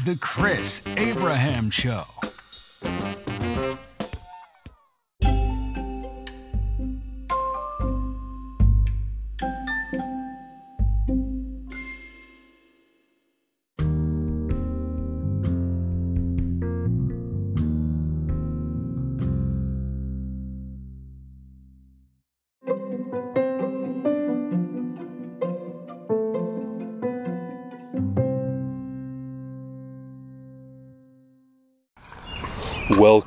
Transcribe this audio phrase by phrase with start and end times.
[0.00, 2.19] Is the Chris Abraham Show.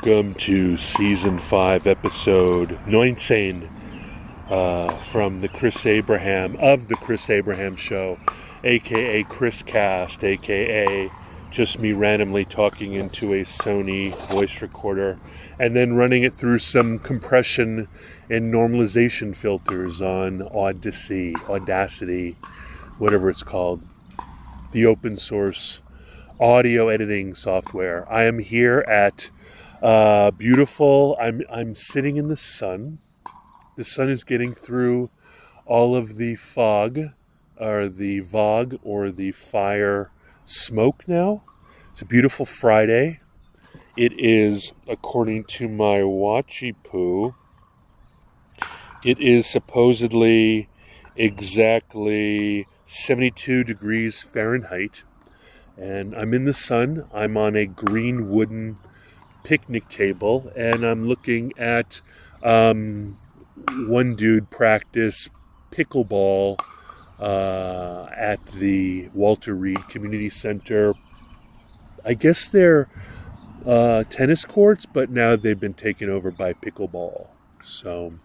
[0.05, 3.69] Welcome to season five, episode 19
[4.49, 8.19] uh, from the Chris Abraham of the Chris Abraham Show,
[8.65, 11.09] aka Chris Cast, aka
[11.51, 15.19] just me randomly talking into a Sony voice recorder
[15.57, 17.87] and then running it through some compression
[18.29, 22.35] and normalization filters on Odyssey, Audacity,
[22.97, 23.81] whatever it's called,
[24.73, 25.81] the open source
[26.41, 28.05] audio editing software.
[28.11, 29.29] I am here at
[29.83, 31.17] uh, beautiful.
[31.19, 32.99] I'm I'm sitting in the sun.
[33.75, 35.09] The sun is getting through
[35.65, 37.09] all of the fog,
[37.59, 40.09] or the fog, or the fire
[40.45, 41.43] smoke now.
[41.89, 43.19] It's a beautiful Friday.
[43.97, 47.35] It is, according to my watchy poo,
[49.03, 50.69] it is supposedly
[51.17, 55.03] exactly 72 degrees Fahrenheit.
[55.77, 57.09] And I'm in the sun.
[57.13, 58.77] I'm on a green wooden
[59.43, 62.01] picnic table and I'm looking at
[62.43, 63.17] um,
[63.87, 65.29] one dude practice
[65.71, 66.59] pickleball
[67.19, 70.93] uh, at the Walter Reed Community Center.
[72.05, 72.89] I guess they're
[73.65, 77.27] uh, tennis courts, but now they've been taken over by pickleball.
[77.61, 78.19] So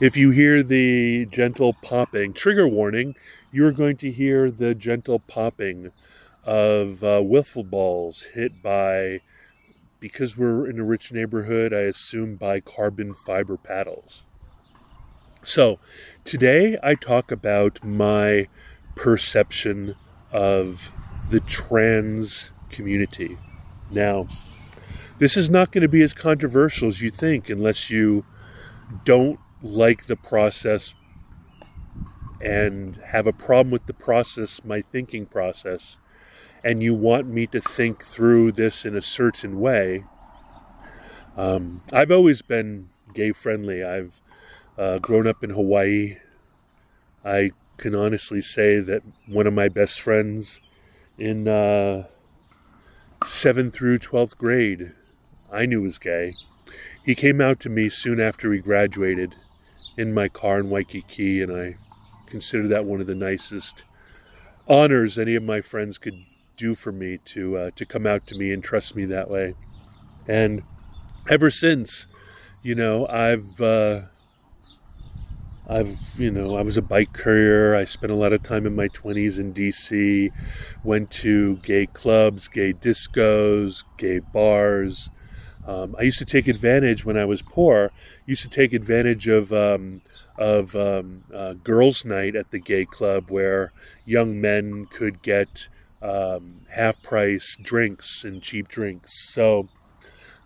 [0.00, 3.14] if you hear the gentle popping, trigger warning,
[3.52, 5.92] you're going to hear the gentle popping
[6.44, 9.20] of uh, wiffle balls hit by
[10.00, 14.26] because we're in a rich neighborhood, I assume by carbon fiber paddles.
[15.42, 15.78] So,
[16.24, 18.48] today I talk about my
[18.94, 19.94] perception
[20.32, 20.92] of
[21.30, 23.38] the trans community.
[23.90, 24.26] Now,
[25.18, 28.24] this is not going to be as controversial as you think unless you
[29.04, 30.94] don't like the process
[32.40, 35.98] and have a problem with the process, my thinking process,
[36.64, 40.04] and you want me to think through this in a certain way,
[41.36, 43.84] um, I've always been gay friendly.
[43.84, 44.20] I've
[44.76, 46.18] uh, grown up in Hawaii.
[47.24, 50.60] I can honestly say that one of my best friends
[51.16, 52.06] in uh,
[53.20, 54.92] 7th through 12th grade,
[55.52, 56.34] I knew was gay.
[57.04, 59.34] He came out to me soon after we graduated
[59.96, 61.76] in my car in Waikiki, and I
[62.26, 63.84] consider that one of the nicest
[64.68, 66.24] honors any of my friends could
[66.58, 69.54] do for me to uh, to come out to me and trust me that way.
[70.26, 70.62] And
[71.30, 72.08] ever since,
[72.62, 74.02] you know, I've uh,
[75.66, 77.74] I've you know I was a bike courier.
[77.74, 80.30] I spent a lot of time in my twenties in D.C.
[80.82, 85.10] Went to gay clubs, gay discos, gay bars.
[85.66, 87.92] Um, I used to take advantage when I was poor.
[88.24, 90.00] Used to take advantage of um,
[90.38, 93.72] of um, uh, girls' night at the gay club, where
[94.06, 95.68] young men could get
[96.02, 99.32] um, half price drinks and cheap drinks.
[99.32, 99.68] So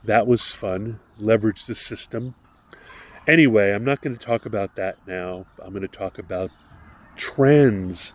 [0.04, 1.00] that was fun.
[1.18, 2.34] Leverage the system.
[3.26, 5.46] Anyway, I'm not going to talk about that now.
[5.62, 6.50] I'm going to talk about
[7.16, 8.14] trans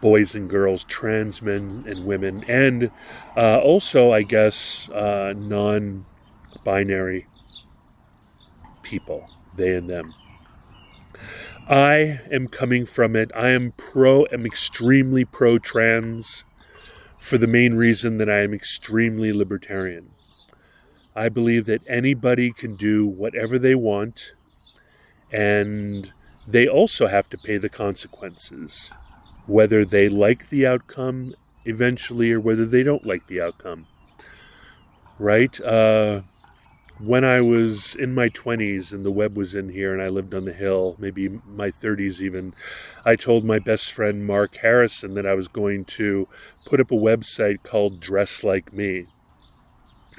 [0.00, 2.90] boys and girls, trans men and women, and
[3.36, 6.06] uh, also, I guess, uh, non
[6.64, 7.26] binary
[8.82, 10.14] people, they and them.
[11.70, 13.30] I am coming from it.
[13.32, 16.44] I am pro, am extremely pro trans
[17.16, 20.10] for the main reason that I am extremely libertarian.
[21.14, 24.34] I believe that anybody can do whatever they want,
[25.30, 26.12] and
[26.44, 28.90] they also have to pay the consequences,
[29.46, 33.86] whether they like the outcome eventually or whether they don't like the outcome.
[35.20, 35.60] Right?
[35.60, 36.22] Uh,
[37.02, 40.34] when I was in my 20s and the web was in here and I lived
[40.34, 42.52] on the hill, maybe my 30s even,
[43.04, 46.28] I told my best friend Mark Harrison that I was going to
[46.66, 49.06] put up a website called Dress Like Me.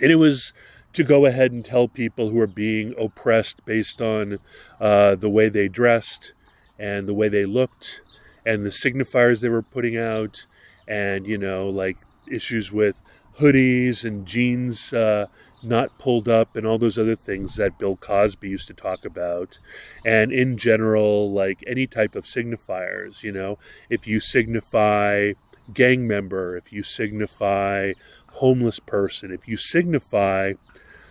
[0.01, 0.53] And it was
[0.93, 4.39] to go ahead and tell people who are being oppressed based on
[4.79, 6.33] uh, the way they dressed
[6.79, 8.01] and the way they looked
[8.43, 10.47] and the signifiers they were putting out
[10.87, 13.03] and, you know, like issues with
[13.39, 15.27] hoodies and jeans uh,
[15.63, 19.59] not pulled up and all those other things that Bill Cosby used to talk about.
[20.05, 23.57] And in general, like any type of signifiers, you know,
[23.89, 25.33] if you signify
[25.73, 27.93] gang member, if you signify
[28.33, 30.53] homeless person, if you signify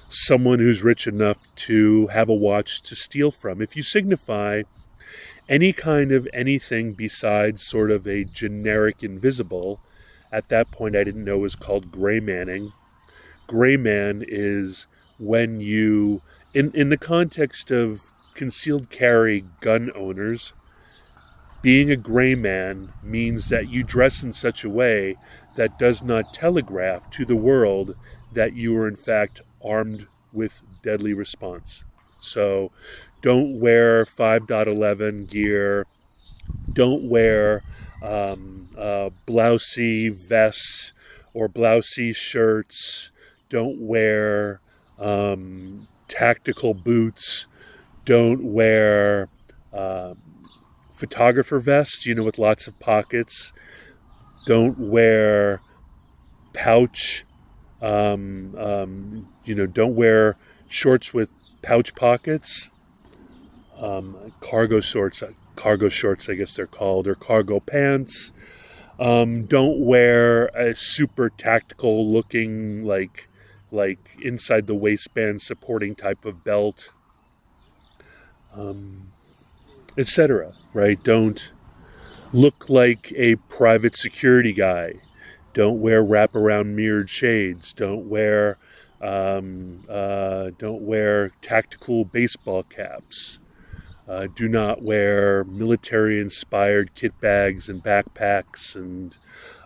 [0.08, 4.62] someone who's rich enough to have a watch to steal from, if you signify
[5.48, 9.80] any kind of anything besides sort of a generic invisible,
[10.32, 12.72] at that point I didn't know was called gray manning.
[13.50, 14.86] Gray man is
[15.18, 16.22] when you,
[16.54, 20.52] in, in the context of concealed carry gun owners,
[21.60, 25.16] being a gray man means that you dress in such a way
[25.56, 27.96] that does not telegraph to the world
[28.32, 31.82] that you are in fact armed with deadly response.
[32.20, 32.70] So
[33.20, 35.88] don't wear 5.11 gear,
[36.72, 37.64] don't wear
[38.00, 40.92] um, uh, blousy vests
[41.34, 43.09] or blousy shirts,
[43.50, 44.62] don't wear
[44.98, 47.46] um, tactical boots,
[48.06, 49.28] don't wear.
[49.72, 50.22] Um,
[51.00, 53.54] photographer vests, you know, with lots of pockets.
[54.44, 55.62] Don't wear
[56.52, 57.24] pouch,
[57.80, 60.36] um, um, you know, don't wear
[60.68, 61.32] shorts with
[61.62, 62.70] pouch pockets.
[63.78, 65.22] Um, cargo shorts,
[65.56, 68.34] cargo shorts, I guess they're called, or cargo pants.
[68.98, 73.26] Um, don't wear a super tactical looking, like,
[73.70, 76.92] like inside the waistband supporting type of belt.
[78.54, 79.12] Um,
[79.96, 80.54] etc.
[80.72, 81.02] Right?
[81.02, 81.52] Don't
[82.32, 84.94] look like a private security guy.
[85.52, 87.72] Don't wear wraparound mirrored shades.
[87.72, 88.56] Don't wear
[89.00, 93.40] um, uh, don't wear tactical baseball caps.
[94.06, 99.16] Uh, do not wear military-inspired kit bags and backpacks and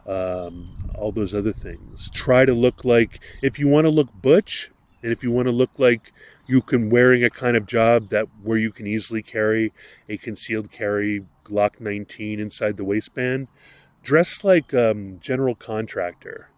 [0.06, 2.10] um, all those other things.
[2.10, 4.70] Try to look like if you want to look butch,
[5.02, 6.12] and if you want to look like
[6.46, 9.72] you can wearing a kind of job that where you can easily carry
[10.08, 13.48] a concealed carry Glock 19 inside the waistband,
[14.02, 16.48] dress like um, general contractor.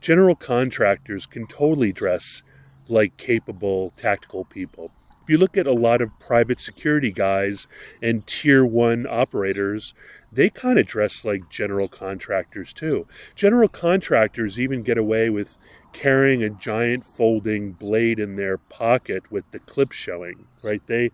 [0.00, 2.42] General contractors can totally dress
[2.88, 4.90] like capable tactical people.
[5.22, 7.68] If you look at a lot of private security guys
[8.02, 9.94] and tier one operators,
[10.32, 13.06] they kind of dress like general contractors too.
[13.34, 15.58] General contractors even get away with
[15.92, 20.82] carrying a giant folding blade in their pocket with the clip showing, right?
[20.86, 21.10] They,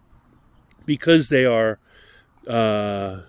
[0.84, 1.78] because they are
[2.46, 3.22] uh,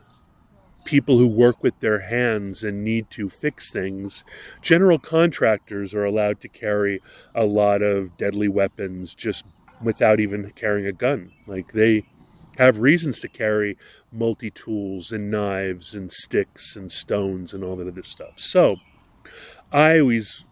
[0.87, 4.23] people who work with their hands and need to fix things,
[4.61, 7.01] general contractors are allowed to carry
[7.33, 9.45] a lot of deadly weapons just
[9.81, 11.31] without even carrying a gun.
[11.45, 12.05] Like they
[12.57, 13.77] have reasons to carry
[14.11, 18.39] multi tools and knives and sticks and stones and all that other stuff.
[18.39, 18.77] So
[19.71, 20.45] I always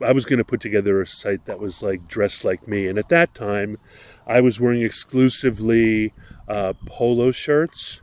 [0.00, 2.98] I was going to put together a site that was like dressed like me, and
[2.98, 3.78] at that time,
[4.26, 6.12] I was wearing exclusively
[6.48, 8.02] uh, polo shirts.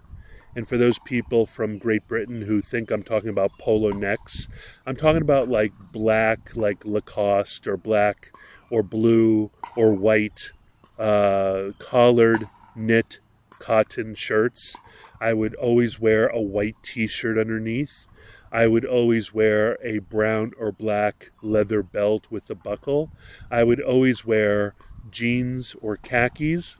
[0.54, 4.49] And for those people from Great Britain who think I'm talking about polo necks,
[4.85, 8.33] I'm talking about like black, like Lacoste, or black,
[8.69, 10.52] or blue, or white,
[10.99, 13.19] uh, collared knit
[13.61, 14.75] cotton shirts.
[15.21, 18.07] I would always wear a white t shirt underneath.
[18.51, 23.11] I would always wear a brown or black leather belt with a buckle.
[23.49, 24.73] I would always wear
[25.09, 26.80] jeans or khakis.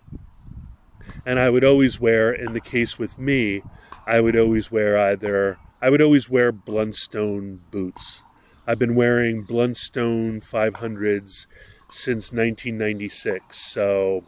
[1.26, 3.62] And I would always wear, in the case with me,
[4.08, 8.24] I would always wear either, I would always wear Blundstone boots.
[8.66, 11.48] I've been wearing Blundstone 500s
[11.90, 13.58] since 1996.
[13.58, 14.24] So,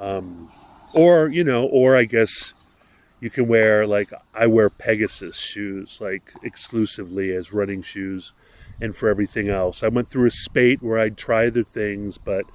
[0.00, 0.50] um,
[0.94, 2.54] or, you know, or I guess
[3.20, 8.32] you can wear like I wear Pegasus shoes like exclusively as running shoes
[8.80, 9.82] and for everything else.
[9.84, 12.46] I went through a spate where I'd try other things, but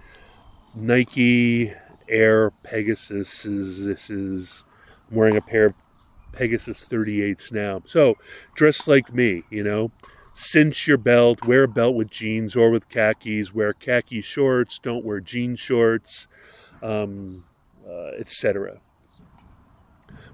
[0.76, 1.74] Nike
[2.10, 4.66] Air Pegasus is this is
[5.10, 5.76] I'm wearing a pair of
[6.34, 7.82] Pegasus 38s now.
[7.86, 8.16] So
[8.54, 9.92] dress like me, you know.
[10.34, 15.04] Cinch your belt, wear a belt with jeans or with khakis, wear khaki shorts, don't
[15.04, 16.28] wear jean shorts,
[16.84, 17.46] um,
[17.88, 18.80] uh, etc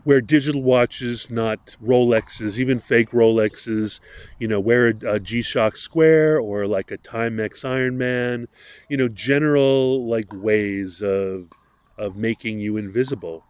[0.05, 3.99] wear digital watches, not Rolexes, even fake Rolexes.
[4.39, 8.47] You know, wear a, G-Shock Square or like a Timex Ironman.
[8.89, 11.49] You know, general like ways of
[11.97, 13.45] of making you invisible.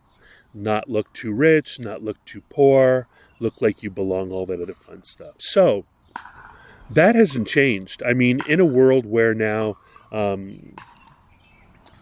[0.53, 3.07] Not look too rich, not look too poor,
[3.39, 5.36] look like you belong, all that other fun stuff.
[5.39, 5.86] So
[6.89, 8.03] that hasn't changed.
[8.03, 9.77] I mean, in a world where now
[10.12, 10.75] um,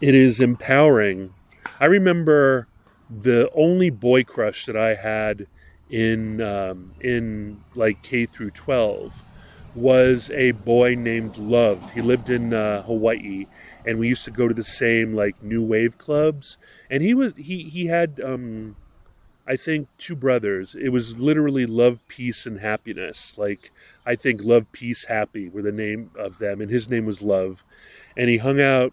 [0.00, 1.32] it is empowering.
[1.80, 2.68] I remember
[3.10, 5.46] the only boy crush that I had
[5.90, 9.22] in um, in like K through 12
[9.74, 11.92] was a boy named Love.
[11.92, 13.46] He lived in uh, Hawaii,
[13.86, 16.56] and we used to go to the same like new wave clubs.
[16.90, 18.76] And he was he he had um,
[19.46, 20.74] I think two brothers.
[20.74, 23.36] It was literally love, peace, and happiness.
[23.38, 23.70] Like
[24.06, 27.64] I think love, peace, happy were the name of them, and his name was Love,
[28.16, 28.92] and he hung out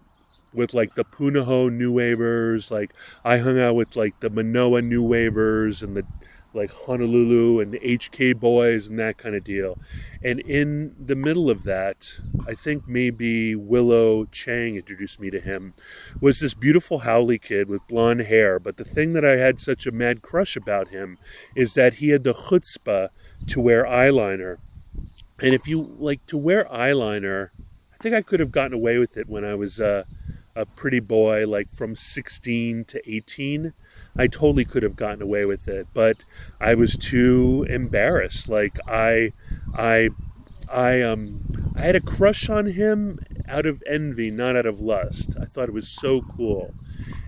[0.52, 2.70] with like the Punahou New Wavers.
[2.70, 2.92] Like
[3.24, 6.04] I hung out with like the Manoa New Wavers and the
[6.52, 9.78] like Honolulu and the HK Boys and that kind of deal.
[10.22, 12.08] And in the middle of that,
[12.46, 15.72] I think maybe Willow Chang introduced me to him,
[16.20, 18.58] was this beautiful haole kid with blonde hair.
[18.58, 21.18] But the thing that I had such a mad crush about him
[21.54, 23.08] is that he had the chutzpah
[23.46, 24.58] to wear eyeliner.
[25.40, 27.50] And if you like to wear eyeliner,
[27.94, 30.04] I think I could have gotten away with it when I was uh,
[30.56, 33.72] a pretty boy, like from 16 to 18.
[34.16, 36.18] I totally could have gotten away with it, but
[36.60, 38.48] I was too embarrassed.
[38.48, 39.32] Like I,
[39.76, 40.10] I,
[40.70, 45.36] I um, I had a crush on him out of envy, not out of lust.
[45.40, 46.74] I thought it was so cool,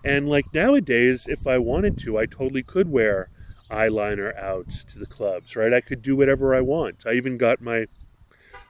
[0.05, 3.31] and like nowadays, if I wanted to, I totally could wear
[3.71, 5.57] eyeliner out to the clubs.
[5.57, 5.73] Right?
[5.73, 7.05] I could do whatever I want.
[7.07, 7.87] I even got my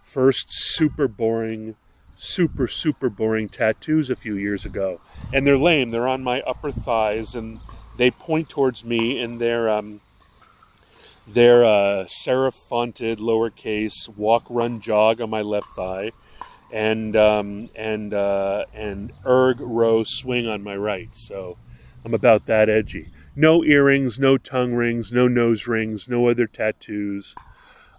[0.02, 1.76] first super boring
[2.22, 5.00] super super boring tattoos a few years ago.
[5.32, 5.90] And they're lame.
[5.90, 7.58] They're on my upper thighs and
[7.96, 10.00] they point towards me in their um,
[11.26, 16.12] their uh, serif fonted lowercase walk run jog on my left thigh
[16.72, 21.10] and um, and uh, and erg row swing on my right.
[21.12, 21.58] So
[22.04, 23.08] i'm about that edgy.
[23.34, 27.34] No earrings no tongue rings no nose rings no other tattoos.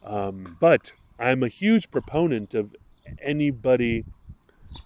[0.01, 2.73] Um, but i'm a huge proponent of
[3.21, 4.05] anybody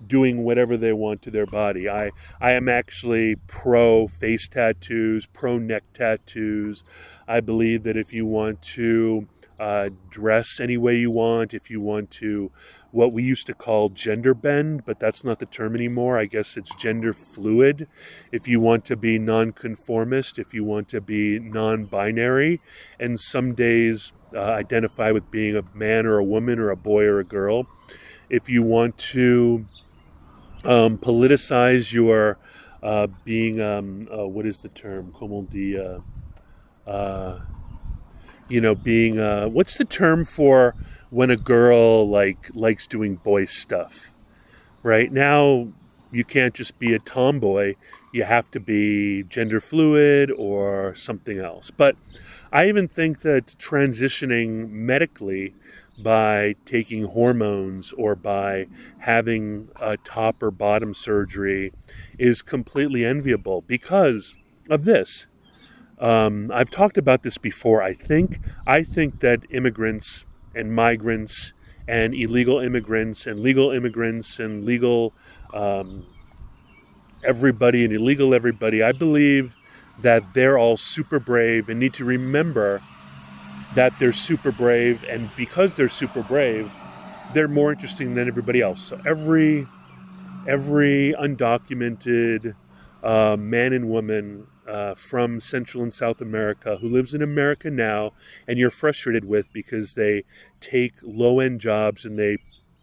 [0.05, 1.89] doing whatever they want to their body.
[1.89, 6.83] I, I am actually pro face tattoos, pro neck tattoos.
[7.27, 9.27] I believe that if you want to
[9.59, 12.51] uh, dress any way you want, if you want to,
[12.91, 16.17] what we used to call gender bend, but that's not the term anymore.
[16.17, 17.87] I guess it's gender fluid.
[18.31, 22.61] If you want to be nonconformist, if you want to be non binary,
[22.99, 27.05] and some days uh, identify with being a man or a woman or a boy
[27.05, 27.67] or a girl
[28.29, 29.65] if you want to
[30.65, 32.37] um, politicize your
[32.83, 35.11] uh, being, um, uh, what is the term?
[35.11, 36.03] Como the,
[36.85, 37.41] uh, uh,
[38.49, 40.75] you know, being, uh, what's the term for
[41.09, 44.13] when a girl like likes doing boy stuff?
[44.83, 45.69] Right now,
[46.11, 47.75] you can't just be a tomboy.
[48.13, 51.71] You have to be gender fluid or something else.
[51.71, 51.95] But
[52.51, 55.53] I even think that transitioning medically
[55.97, 58.67] by taking hormones or by
[58.99, 61.73] having a top or bottom surgery
[62.17, 64.35] is completely enviable because
[64.69, 65.27] of this.
[65.99, 67.81] Um, I've talked about this before.
[67.81, 71.53] I think I think that immigrants and migrants
[71.87, 75.13] and illegal immigrants and legal immigrants and legal
[75.53, 76.05] um,
[77.23, 78.83] everybody and illegal everybody.
[78.83, 79.55] I believe
[79.99, 82.81] that they're all super brave and need to remember
[83.77, 86.73] that they're super brave, and because they're super brave,
[87.33, 88.81] they're more interesting than everybody else.
[88.81, 89.67] So every
[90.47, 92.55] every undocumented
[93.03, 98.13] uh, man and woman uh, from Central and South America who lives in America now,
[98.47, 100.23] and you're frustrated with because they
[100.59, 102.37] take low end jobs and they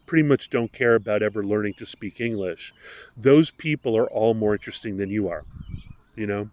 [0.07, 2.73] pretty much don't care about ever learning to speak English.
[3.17, 5.45] Those people are all more interesting than you are.
[6.15, 6.51] You know,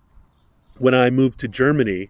[0.79, 2.09] when I moved to Germany,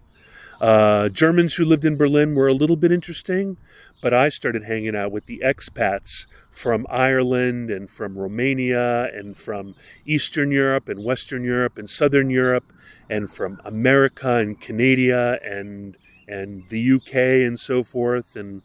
[0.62, 3.56] uh, Germans who lived in Berlin were a little bit interesting,
[4.00, 9.74] but I started hanging out with the expats from Ireland and from Romania and from
[10.06, 12.72] Eastern Europe and Western Europe and Southern Europe
[13.10, 15.96] and from America and Canada and
[16.28, 17.14] and the UK
[17.44, 18.36] and so forth.
[18.36, 18.62] And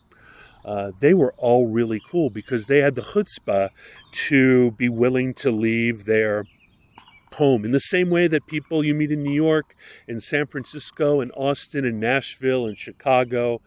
[0.63, 3.70] uh, they were all really cool because they had the chutzpah
[4.12, 6.46] to be willing to leave their
[7.38, 9.75] home in the same way that people you meet in New York,
[10.08, 13.62] in San Francisco, in Austin, in Nashville, in Chicago,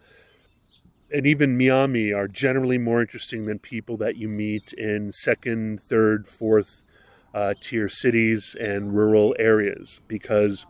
[1.13, 6.27] and even Miami are generally more interesting than people that you meet in second, third,
[6.27, 6.85] fourth
[7.33, 10.65] uh, tier cities and rural areas because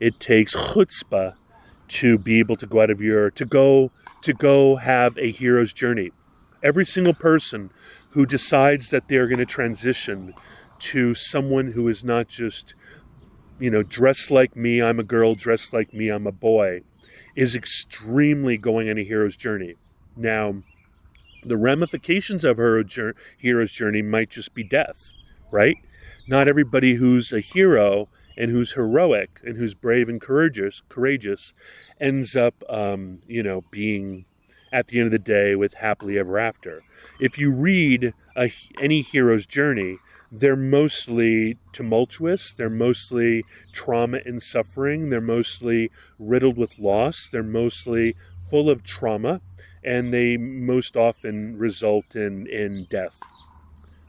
[0.00, 1.34] it takes chutzpah
[1.88, 5.72] to be able to go out of your to go to go have a hero's
[5.72, 6.10] journey.
[6.62, 7.70] Every single person
[8.10, 10.34] who decides that they're going to transition
[10.82, 12.74] to someone who is not just,
[13.58, 16.82] you know, dressed like me, I'm a girl, dressed like me, I'm a boy,
[17.36, 19.76] is extremely going on a hero's journey.
[20.16, 20.62] Now,
[21.44, 22.82] the ramifications of her
[23.38, 25.12] hero's journey might just be death,
[25.50, 25.76] right?
[26.26, 31.54] Not everybody who's a hero and who's heroic and who's brave and courageous, courageous,
[32.00, 34.24] ends up, um, you know, being
[34.72, 36.82] at the end of the day with happily ever after.
[37.20, 38.50] If you read a,
[38.80, 39.98] any hero's journey,
[40.30, 48.16] they're mostly tumultuous, they're mostly trauma and suffering, they're mostly riddled with loss, they're mostly
[48.48, 49.42] full of trauma,
[49.84, 53.20] and they most often result in, in death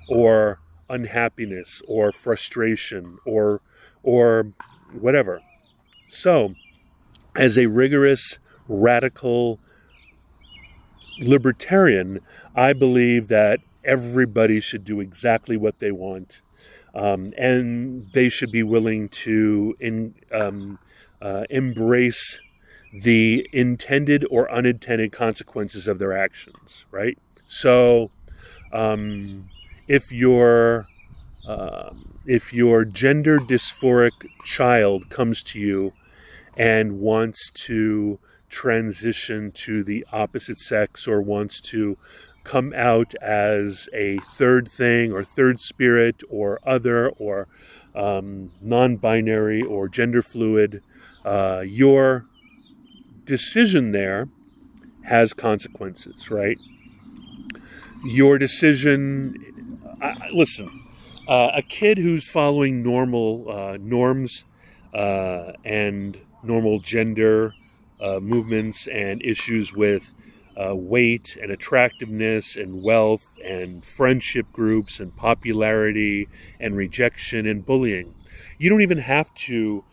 [0.08, 3.62] or unhappiness or frustration or
[4.04, 4.52] or
[4.92, 5.42] whatever.
[6.08, 6.56] So,
[7.36, 9.60] as a rigorous radical
[11.20, 12.20] libertarian,
[12.56, 16.42] I believe that everybody should do exactly what they want,
[16.94, 20.80] um, and they should be willing to in, um,
[21.22, 22.40] uh, embrace
[22.94, 26.86] the intended or unintended consequences of their actions.
[26.92, 27.18] Right.
[27.48, 28.12] So,
[28.72, 29.50] um,
[29.88, 30.88] if your
[31.46, 35.94] um, if your gender dysphoric child comes to you
[36.56, 38.20] and wants to
[38.54, 41.98] transition to the opposite sex or wants to
[42.44, 47.48] come out as a third thing or third spirit or other or
[47.96, 50.84] um, non binary or gender fluid,
[51.26, 52.28] uh, your
[53.26, 54.30] decision there
[55.06, 56.60] has consequences, right?
[58.04, 60.86] Your decision, I, listen,
[61.28, 64.46] uh, a kid who's following normal uh, norms
[64.94, 67.56] uh, and normal gender
[68.04, 70.14] uh, movements and issues with
[70.56, 76.28] uh, weight and attractiveness and wealth and friendship groups and popularity
[76.60, 78.14] and rejection and bullying.
[78.58, 79.84] You don't even have to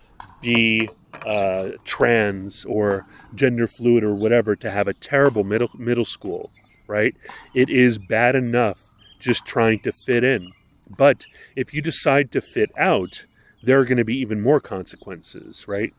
[0.40, 0.90] be
[1.25, 6.50] uh, trans or gender fluid or whatever to have a terrible middle middle school,
[6.87, 7.14] right?
[7.55, 10.52] It is bad enough just trying to fit in.
[10.89, 13.26] But if you decide to fit out,
[13.63, 15.93] there are going to be even more consequences, right?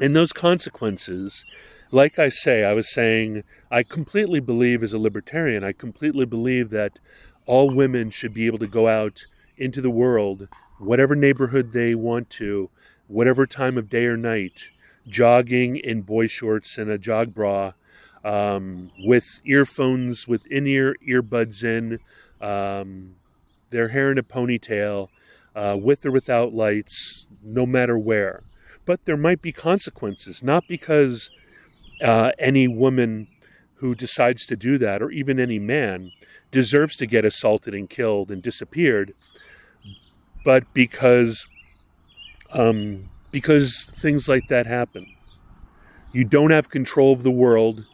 [0.00, 1.44] And those consequences,
[1.90, 6.70] like I say, I was saying, I completely believe as a libertarian, I completely believe
[6.70, 7.00] that
[7.46, 10.46] all women should be able to go out into the world,
[10.78, 12.70] whatever neighborhood they want to,
[13.08, 14.70] whatever time of day or night,
[15.08, 17.72] jogging in boy shorts and a jog bra,
[18.24, 21.98] um, with earphones, with in ear earbuds in,
[22.40, 23.16] um,
[23.70, 25.08] their hair in a ponytail,
[25.56, 28.44] uh, with or without lights, no matter where
[28.88, 31.28] but there might be consequences, not because
[32.02, 33.28] uh, any woman
[33.74, 36.10] who decides to do that, or even any man,
[36.50, 39.12] deserves to get assaulted and killed and disappeared,
[40.42, 41.46] but because
[42.54, 45.06] um, because things like that happen.
[46.10, 47.84] You don't have control of the world.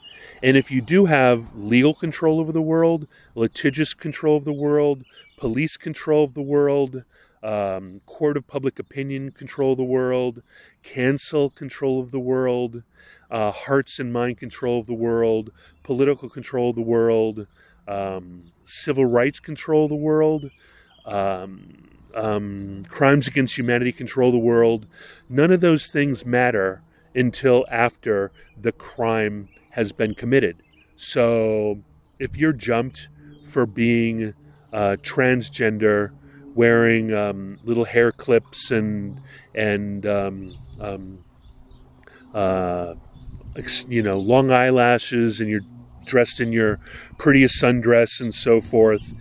[0.44, 5.02] And if you do have legal control over the world, litigious control of the world,
[5.37, 7.05] police control of the world,
[7.42, 10.42] um, court of public opinion control of the world,
[10.83, 12.83] cancel control of the world,
[13.31, 15.51] uh, hearts and mind control of the world,
[15.83, 17.47] political control of the world,
[17.87, 20.51] um, civil rights control of the world,
[21.05, 24.87] um, um crimes against humanity control the world.
[25.29, 26.83] None of those things matter
[27.14, 30.62] until after the crime has been committed.
[30.97, 31.81] So
[32.18, 33.09] if you're jumped
[33.44, 34.35] for being
[34.74, 36.10] uh, transgender,
[36.54, 39.20] wearing um, little hair clips and
[39.54, 41.24] and um, um,
[42.34, 42.94] uh,
[43.88, 45.60] you know long eyelashes, and you're
[46.04, 46.80] dressed in your
[47.18, 49.14] prettiest sundress and so forth.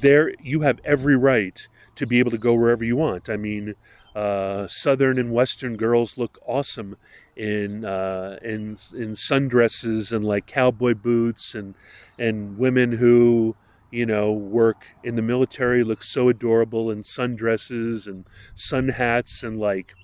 [0.00, 3.28] There, you have every right to be able to go wherever you want.
[3.28, 3.74] I mean,
[4.14, 6.96] uh, southern and western girls look awesome
[7.34, 11.74] in uh, in in sundresses and like cowboy boots, and
[12.16, 13.56] and women who
[13.90, 18.24] you know, work in the military looks so adorable in sundresses and
[18.54, 19.94] sun hats and like,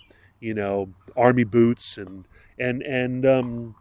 [0.40, 2.24] you know, army boots and
[2.58, 3.74] and and um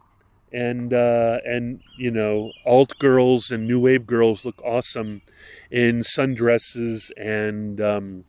[0.52, 5.22] and uh, and you know, alt girls and new wave girls look awesome
[5.70, 8.24] in sundresses and um,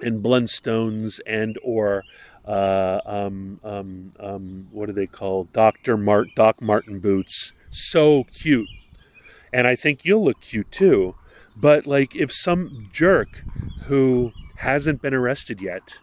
[0.00, 2.04] and blundstones and or
[2.46, 5.52] uh, um, um, um, what are they called?
[5.52, 7.52] Doctor Mart Doc Martin boots.
[7.70, 8.68] So cute
[9.52, 11.14] and I think you'll look cute too.
[11.56, 13.44] But like if some jerk
[13.84, 15.98] who hasn't been arrested yet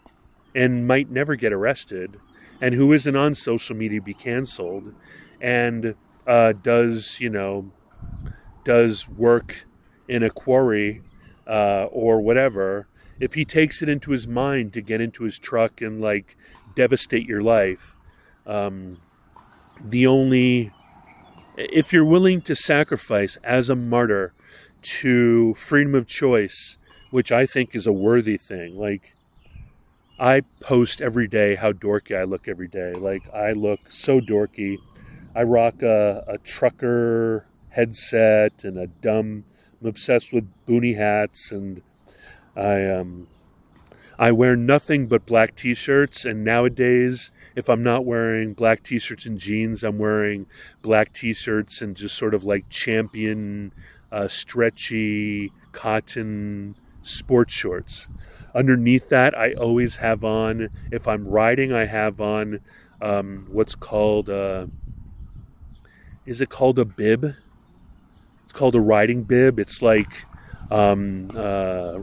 [0.53, 2.19] and might never get arrested
[2.61, 4.93] and who isn't on social media be canceled
[5.41, 5.95] and
[6.27, 7.71] uh, does you know
[8.63, 9.65] does work
[10.07, 11.01] in a quarry
[11.47, 12.87] uh, or whatever
[13.19, 16.35] if he takes it into his mind to get into his truck and like
[16.75, 17.95] devastate your life
[18.45, 18.97] um,
[19.83, 20.71] the only
[21.59, 24.33] if you're willing to sacrifice as a martyr
[24.81, 26.77] to freedom of choice,
[27.11, 29.13] which I think is a worthy thing, like
[30.19, 32.93] I post every day how dorky I look every day.
[32.93, 34.77] Like I look so dorky.
[35.35, 39.45] I rock a, a trucker headset and a dumb.
[39.81, 41.81] I'm obsessed with boonie hats, and
[42.55, 43.27] I um,
[44.17, 46.25] I wear nothing but black T-shirts.
[46.25, 50.45] And nowadays, if I'm not wearing black T-shirts and jeans, I'm wearing
[50.81, 53.73] black T-shirts and just sort of like champion,
[54.11, 58.07] uh, stretchy cotton sports shorts.
[58.55, 60.69] Underneath that, I always have on.
[60.91, 62.61] If I'm riding, I have on
[63.01, 64.29] um, what's called.
[64.29, 64.69] A,
[66.25, 67.35] is it called a bib?
[68.43, 69.59] It's called a riding bib.
[69.59, 70.25] It's like
[70.71, 71.99] um, uh,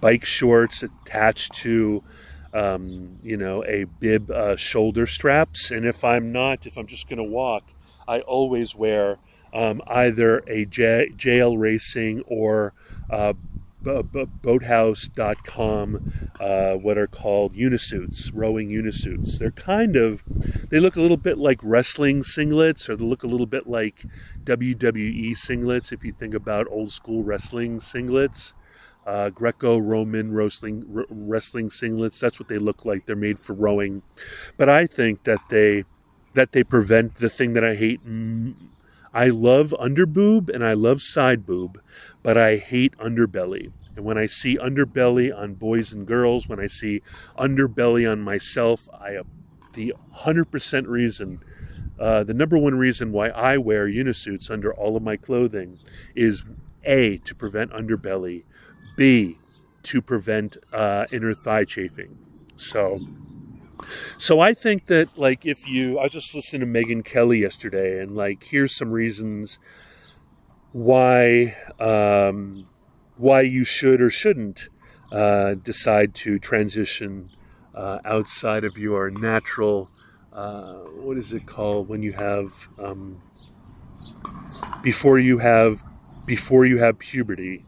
[0.00, 2.02] bike shorts attached to,
[2.52, 5.70] um, you know, a bib uh, shoulder straps.
[5.70, 7.64] And if I'm not, if I'm just going to walk,
[8.08, 9.18] I always wear
[9.52, 12.72] um, either a J- JL Racing or
[13.08, 13.34] uh,
[13.82, 19.38] boathouse.com uh, what are called unisuits, rowing unisuits.
[19.38, 20.22] They're kind of,
[20.70, 24.04] they look a little bit like wrestling singlets, or they look a little bit like
[24.44, 28.54] WWE singlets if you think about old school wrestling singlets.
[29.06, 32.20] Uh, Greco-Roman wrestling wrestling singlets.
[32.20, 33.06] That's what they look like.
[33.06, 34.02] They're made for rowing,
[34.56, 35.84] but I think that they
[36.34, 38.00] that they prevent the thing that I hate
[39.12, 41.80] I love underboob and I love side boob,
[42.22, 43.72] but I hate underbelly.
[43.96, 47.02] And when I see underbelly on boys and girls, when I see
[47.36, 49.18] underbelly on myself, I
[49.72, 51.40] the 100% reason,
[51.98, 55.78] uh, the number one reason why I wear unisuits under all of my clothing
[56.14, 56.44] is
[56.84, 58.44] A, to prevent underbelly,
[58.96, 59.38] B,
[59.84, 62.18] to prevent uh, inner thigh chafing.
[62.56, 63.00] So,
[64.18, 68.14] so I think that like if you, I just listening to Megyn Kelly yesterday, and
[68.14, 69.58] like here's some reasons
[70.72, 72.68] why um,
[73.16, 74.68] why you should or shouldn't
[75.12, 77.30] uh, decide to transition
[77.74, 79.90] uh, outside of your natural.
[80.32, 83.20] Uh, what is it called when you have um,
[84.82, 85.82] before you have
[86.26, 87.64] before you have puberty?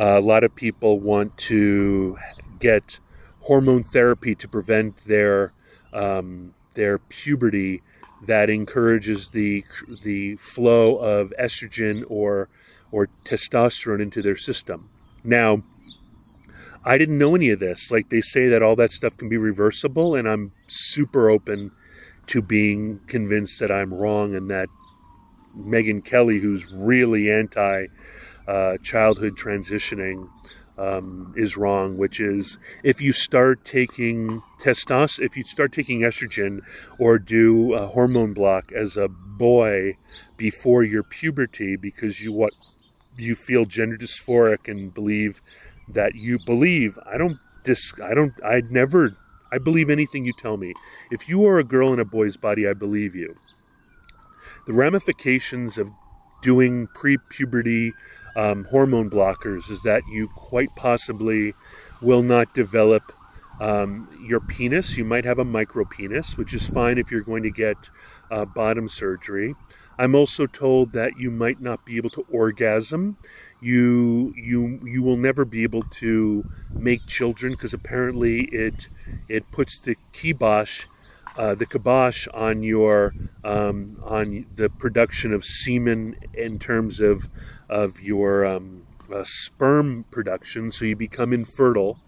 [0.00, 2.16] Uh, a lot of people want to
[2.58, 2.98] get
[3.42, 5.52] hormone therapy to prevent their
[5.92, 7.82] um, their puberty
[8.26, 9.62] that encourages the
[10.02, 12.48] the flow of estrogen or
[12.90, 14.88] or testosterone into their system.
[15.22, 15.62] Now,
[16.82, 17.90] I didn't know any of this.
[17.90, 21.72] Like they say that all that stuff can be reversible, and I'm super open
[22.28, 24.70] to being convinced that I'm wrong and that
[25.58, 27.88] Megyn Kelly, who's really anti
[28.46, 30.28] uh, childhood transitioning,
[30.80, 36.60] um, is wrong, which is if you start taking testosterone, if you start taking estrogen
[36.98, 39.96] or do a hormone block as a boy
[40.38, 42.54] before your puberty because you what
[43.16, 45.42] you feel gender dysphoric and believe
[45.86, 49.16] that you believe I don't dis I don't I never
[49.52, 50.72] I believe anything you tell me.
[51.10, 53.36] If you are a girl in a boy's body, I believe you.
[54.66, 55.90] The ramifications of
[56.40, 57.92] doing pre-puberty
[58.36, 61.54] um, hormone blockers is that you quite possibly
[62.00, 63.12] will not develop
[63.60, 64.96] um, your penis.
[64.96, 67.90] You might have a micro penis, which is fine if you're going to get
[68.30, 69.54] uh, bottom surgery.
[69.98, 73.18] I'm also told that you might not be able to orgasm.
[73.60, 78.88] You you you will never be able to make children because apparently it
[79.28, 80.86] it puts the kibosh
[81.36, 83.14] uh, the kibosh on your
[83.44, 87.30] um, on the production of semen in terms of
[87.68, 91.98] of your um, uh, sperm production, so you become infertile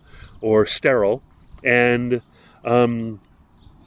[0.41, 1.23] or sterile,
[1.65, 2.23] and
[2.65, 3.21] um,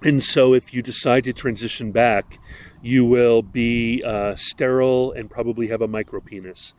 [0.03, 2.39] and so if you decide to transition back,
[2.81, 6.73] you will be uh, sterile and probably have a micropenis.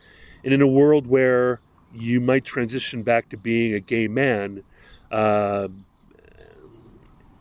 [0.45, 1.61] And in a world where
[1.93, 4.63] you might transition back to being a gay man,
[5.11, 5.69] uh,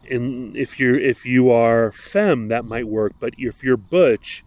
[0.09, 3.13] and if you're if you are femme, that might work.
[3.19, 4.43] But if you're butch,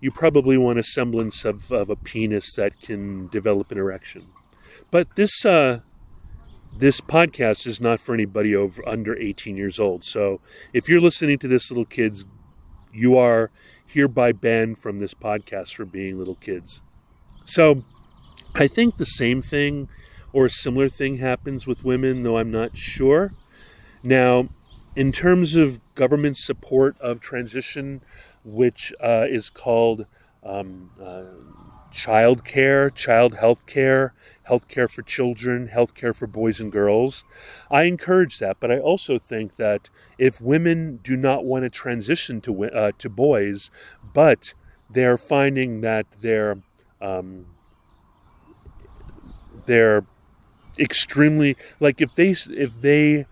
[0.00, 4.26] you probably want a semblance of, of a penis that can develop an erection.
[4.90, 5.80] But this uh,
[6.76, 10.04] this podcast is not for anybody over under 18 years old.
[10.04, 10.40] So
[10.72, 12.24] if you're listening to this, little kids,
[12.92, 13.50] you are
[13.86, 16.80] hereby banned from this podcast for being little kids.
[17.44, 17.84] So
[18.54, 19.88] I think the same thing
[20.32, 23.32] or a similar thing happens with women, though I'm not sure.
[24.02, 24.48] Now,
[24.96, 28.00] in terms of government support of transition,
[28.44, 30.06] which uh, is called
[30.44, 31.22] um, uh,
[31.90, 34.12] child care, child health care,
[34.44, 37.24] health care for children, health care for boys and girls.
[37.70, 42.40] I encourage that, but I also think that if women do not want to transition
[42.42, 43.70] to uh, to boys,
[44.12, 44.54] but
[44.90, 46.58] they're finding that they're
[47.00, 47.46] um,
[49.66, 50.04] they're
[50.78, 53.26] extremely like if they if they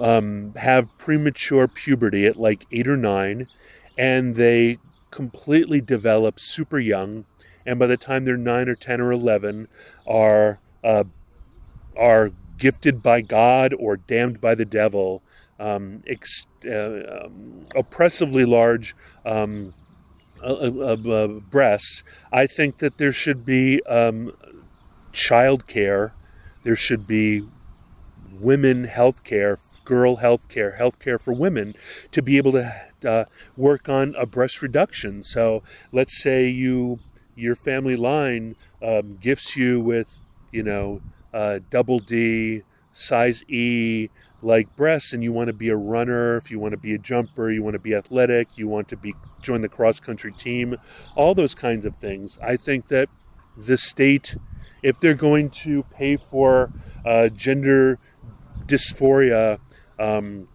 [0.00, 3.48] um, have premature puberty at like eight or nine,
[3.96, 4.78] and they
[5.10, 7.24] completely develop super young,
[7.66, 9.68] and by the time they're nine or ten or eleven,
[10.06, 11.04] are uh,
[11.96, 15.22] are gifted by God or damned by the devil,
[15.58, 19.74] um, ex- uh, um, oppressively large um,
[20.42, 24.32] uh, uh, uh, breasts, I think that there should be um,
[25.12, 26.14] child care,
[26.62, 27.42] there should be
[28.38, 29.58] women health care,
[29.88, 31.74] girl health care, health care for women
[32.12, 33.24] to be able to uh,
[33.56, 35.22] work on a breast reduction.
[35.22, 37.00] So let's say you
[37.34, 40.18] your family line um, gifts you with
[40.52, 41.00] you know
[41.32, 44.10] uh, double D, size E,
[44.42, 46.98] like breasts, and you want to be a runner, if you want to be a
[46.98, 50.76] jumper, you want to be athletic, you want to be join the cross country team,
[51.16, 52.38] all those kinds of things.
[52.42, 53.08] I think that
[53.56, 54.36] the state,
[54.82, 56.72] if they're going to pay for
[57.06, 57.98] uh, gender
[58.66, 59.58] dysphoria
[59.98, 60.48] um,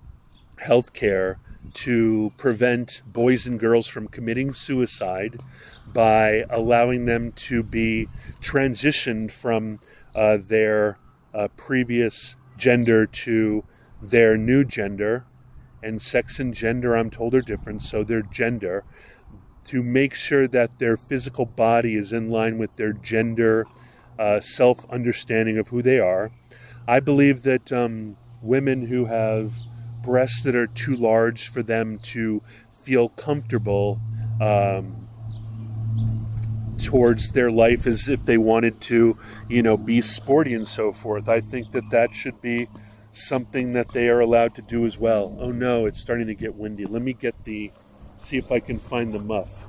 [0.58, 1.40] health care
[1.74, 5.40] to prevent boys and girls from committing suicide
[5.94, 8.08] by allowing them to be
[8.42, 9.80] transitioned from
[10.16, 10.98] uh, their
[11.34, 13.64] uh, previous gender to
[14.02, 15.26] their new gender.
[15.82, 18.86] And sex and gender, I'm told, are different, so their gender,
[19.66, 23.66] to make sure that their physical body is in line with their gender
[24.18, 26.32] uh, self understanding of who they are.
[26.88, 29.54] I believe that um, women who have
[30.04, 34.00] breasts that are too large for them to feel comfortable
[34.42, 35.08] um,
[36.78, 41.30] towards their life as if they wanted to, you know, be sporty and so forth.
[41.30, 42.68] I think that that should be
[43.14, 45.36] something that they are allowed to do as well.
[45.40, 46.86] Oh no, it's starting to get windy.
[46.86, 47.72] Let me get the,
[48.18, 49.68] see if I can find the muff.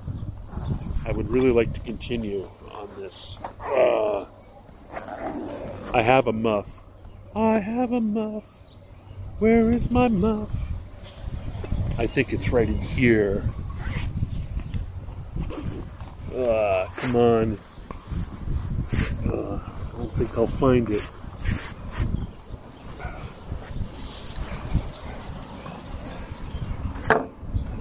[1.06, 3.38] I would really like to continue on this.
[3.60, 4.26] Uh,
[5.92, 6.68] I have a muff.
[7.36, 8.44] I have a muff.
[9.38, 10.50] Where is my muff?
[11.98, 13.44] I think it's right in here.
[16.34, 17.58] Uh, come on.
[19.26, 21.02] Uh, I don't think I'll find it.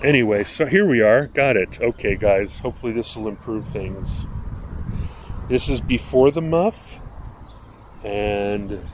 [0.03, 1.27] Anyway, so here we are.
[1.27, 1.79] Got it.
[1.79, 2.59] Okay, guys.
[2.59, 4.25] Hopefully, this will improve things.
[5.47, 6.99] This is before the muff.
[8.03, 8.85] And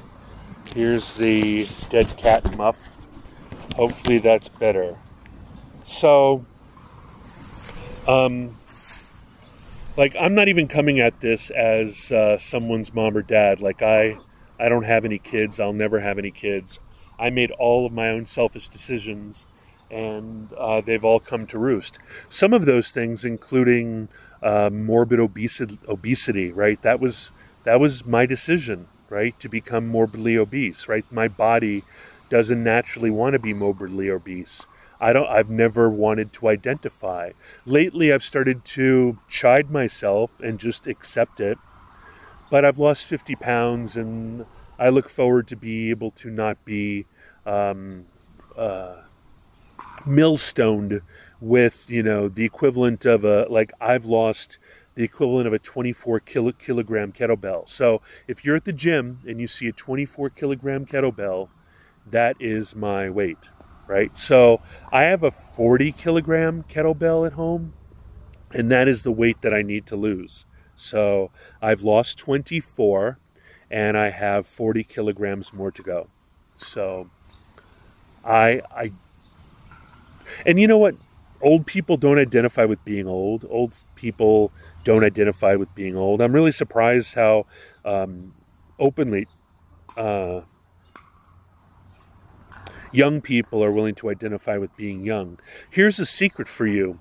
[0.73, 2.77] here's the dead cat muff.
[3.75, 4.97] Hopefully, that's better.
[5.83, 6.45] So,
[8.07, 8.57] um,
[9.97, 13.61] like I'm not even coming at this as uh, someone's mom or dad.
[13.61, 14.17] Like I,
[14.59, 15.59] I don't have any kids.
[15.59, 16.79] I'll never have any kids.
[17.17, 19.47] I made all of my own selfish decisions
[19.91, 21.99] and uh, they've all come to roost.
[22.29, 24.09] Some of those things, including
[24.41, 26.81] uh, morbid obesity, obesity, right?
[26.81, 27.31] That was
[27.63, 31.05] that was my decision, right, to become morbidly obese, right?
[31.11, 31.83] My body
[32.29, 34.67] doesn't naturally want to be morbidly obese.
[35.01, 35.27] I don't.
[35.27, 37.31] I've never wanted to identify.
[37.65, 41.57] Lately, I've started to chide myself and just accept it.
[42.51, 44.45] But I've lost 50 pounds, and
[44.77, 47.05] I look forward to be able to not be.
[47.45, 48.05] Um,
[48.57, 49.03] uh,
[50.05, 51.01] millstoned
[51.41, 54.57] with you know the equivalent of a like I've lost
[54.99, 57.69] the equivalent of a 24 kilo, kilogram kettlebell.
[57.69, 61.47] So if you're at the gym and you see a 24 kilogram kettlebell,
[62.05, 63.47] that is my weight,
[63.87, 64.17] right?
[64.17, 64.59] So
[64.91, 67.71] I have a 40 kilogram kettlebell at home,
[68.51, 70.45] and that is the weight that I need to lose.
[70.75, 71.31] So
[71.61, 73.19] I've lost 24,
[73.71, 76.09] and I have 40 kilograms more to go.
[76.57, 77.09] So
[78.25, 78.91] I I
[80.45, 80.95] and you know what?
[81.41, 83.45] Old people don't identify with being old.
[83.49, 84.51] Old people
[84.83, 86.21] don't identify with being old.
[86.21, 87.45] I'm really surprised how
[87.85, 88.33] um,
[88.77, 89.27] openly
[89.97, 90.41] uh,
[92.91, 95.39] young people are willing to identify with being young.
[95.69, 96.99] Here's a secret for you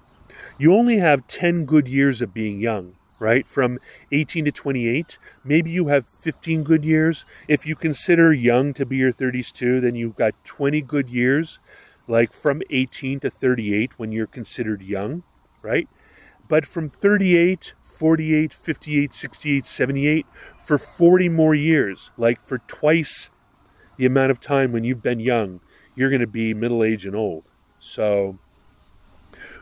[0.58, 3.48] you only have 10 good years of being young right?
[3.48, 3.78] From
[4.12, 7.24] 18 to 28, maybe you have 15 good years.
[7.48, 11.58] If you consider young to be your 30s too, then you've got 20 good years
[12.06, 15.22] like from 18 to 38 when you're considered young,
[15.62, 15.88] right?
[16.48, 20.26] But from 38, 48, 58, 68, 78
[20.58, 23.30] for 40 more years, like for twice
[23.96, 25.60] the amount of time when you've been young,
[25.94, 27.44] you're going to be middle aged and old.
[27.78, 28.38] So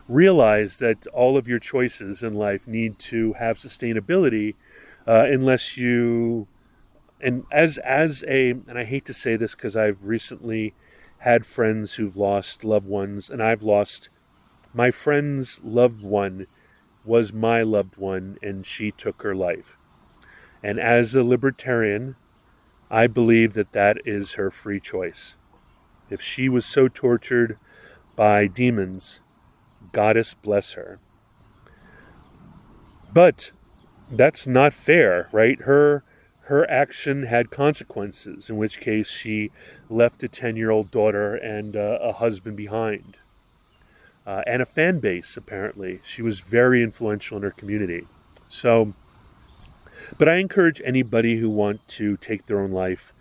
[0.08, 4.54] realize that all of your choices in life need to have sustainability
[5.06, 6.46] uh, unless you
[7.20, 10.74] and as as a and I hate to say this because I've recently
[11.18, 14.10] had friends who've lost loved ones, and I've lost
[14.74, 16.46] my friend's loved one
[17.06, 19.78] was my loved one, and she took her life.
[20.62, 22.16] And as a libertarian,
[22.90, 25.36] I believe that that is her free choice.
[26.10, 27.58] If she was so tortured
[28.14, 29.20] by demons,
[29.92, 30.98] Goddess bless her.
[33.12, 33.52] But
[34.10, 35.60] that's not fair, right?
[35.62, 36.04] Her
[36.42, 39.50] her action had consequences, in which case she
[39.88, 43.16] left a 10 year old daughter and uh, a husband behind.
[44.26, 46.00] Uh, and a fan base, apparently.
[46.02, 48.06] She was very influential in her community.
[48.48, 48.94] So,
[50.18, 53.14] but I encourage anybody who want to take their own life.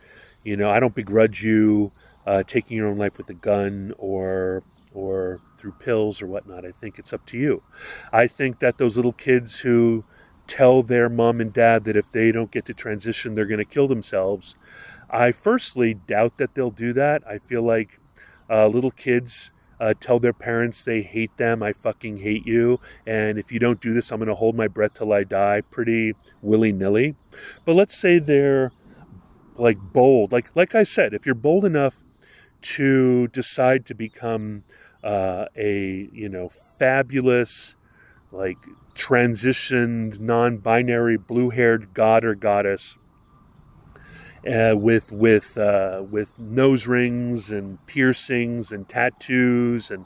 [0.44, 1.92] You know, I don't begrudge you
[2.26, 4.64] uh, taking your own life with a gun or
[4.94, 6.66] or through pills or whatnot.
[6.66, 7.62] I think it's up to you.
[8.14, 10.06] I think that those little kids who
[10.48, 13.66] tell their mom and dad that if they don't get to transition, they're going to
[13.66, 14.56] kill themselves.
[15.10, 17.28] I firstly doubt that they'll do that.
[17.28, 18.00] I feel like
[18.50, 23.38] uh, little kids uh, tell their parents they hate them, I fucking hate you, and
[23.38, 26.16] if you don't do this, I'm going to hold my breath till I die, pretty
[26.42, 27.16] willy nilly.
[27.66, 28.72] But let's say they're
[29.56, 32.04] like bold, like like I said, if you're bold enough
[32.62, 34.64] to decide to become
[35.04, 37.76] uh, a you know fabulous
[38.32, 38.58] like
[38.96, 42.98] transitioned, non binary, blue haired god or goddess.
[44.46, 50.06] Uh, with with uh, with nose rings and piercings and tattoos and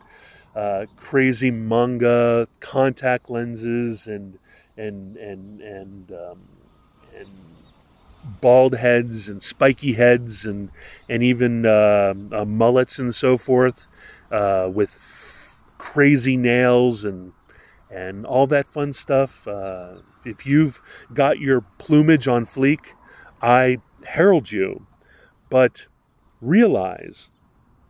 [0.55, 4.39] uh, crazy manga contact lenses and
[4.77, 6.39] and and and um,
[7.17, 7.27] and
[8.39, 10.69] bald heads and spiky heads and
[11.09, 13.89] and even uh, uh, mullets and so forth
[14.31, 17.33] uh, with crazy nails and
[17.91, 19.45] and all that fun stuff.
[20.23, 20.81] If you've
[21.13, 22.93] got your plumage on fleek,
[23.41, 24.87] I herald you,
[25.49, 25.87] but
[26.41, 27.29] realize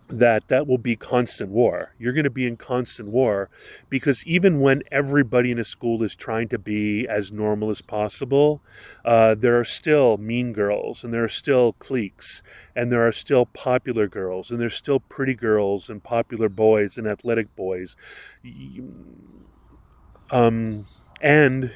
[0.10, 1.94] that that will be constant war.
[2.00, 3.50] You're going to be in constant war
[3.90, 8.62] because even when everybody in a school is trying to be as normal as possible,
[9.06, 12.42] uh, there are still mean girls and there are still cliques
[12.76, 17.08] and there are still popular girls and there's still pretty girls and popular boys and
[17.08, 17.96] athletic boys.
[20.32, 20.88] Um,
[21.22, 21.74] and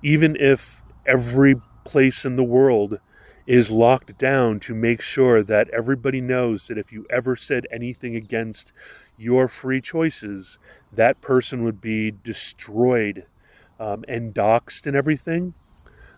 [0.00, 3.00] even if every place in the world
[3.46, 8.14] is locked down to make sure that everybody knows that if you ever said anything
[8.14, 8.72] against
[9.16, 10.58] your free choices,
[10.92, 13.26] that person would be destroyed
[13.80, 15.54] um, and doxxed and everything.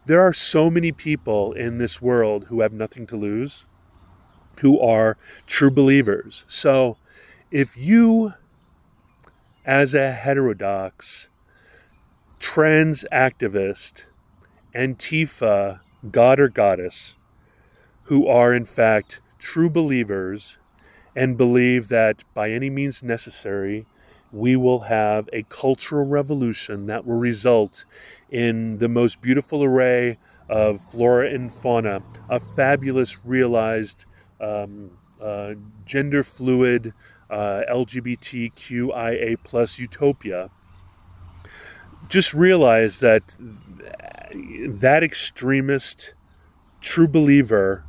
[0.07, 3.65] There are so many people in this world who have nothing to lose,
[4.61, 6.45] who are true believers.
[6.47, 6.99] So
[7.51, 8.35] if you,
[9.65, 11.29] as a heterodox,
[12.39, 14.05] trans activist,
[14.75, 17.17] Antifa, god or goddess,
[18.05, 20.59] who are in fact true believers
[21.17, 23.87] and believe that by any means necessary,
[24.33, 27.85] we will have a cultural revolution that will result
[28.31, 34.05] in the most beautiful array of flora and fauna, a fabulous realized
[34.40, 34.90] um,
[35.23, 35.55] uh,
[35.87, 36.93] gender fluid
[37.31, 40.51] uh, LGBTQIA plus utopia.
[42.09, 43.37] Just realize that
[44.33, 46.14] that extremist,
[46.81, 47.85] true believer,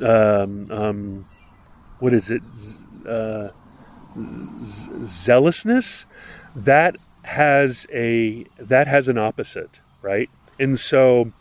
[0.00, 1.28] um, um,
[1.98, 2.42] what is it,
[3.06, 3.48] uh,
[5.02, 6.06] zealousness,
[6.54, 10.30] that has a that has an opposite, right?
[10.58, 11.32] And so,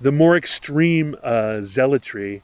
[0.00, 2.42] the more extreme uh, zealotry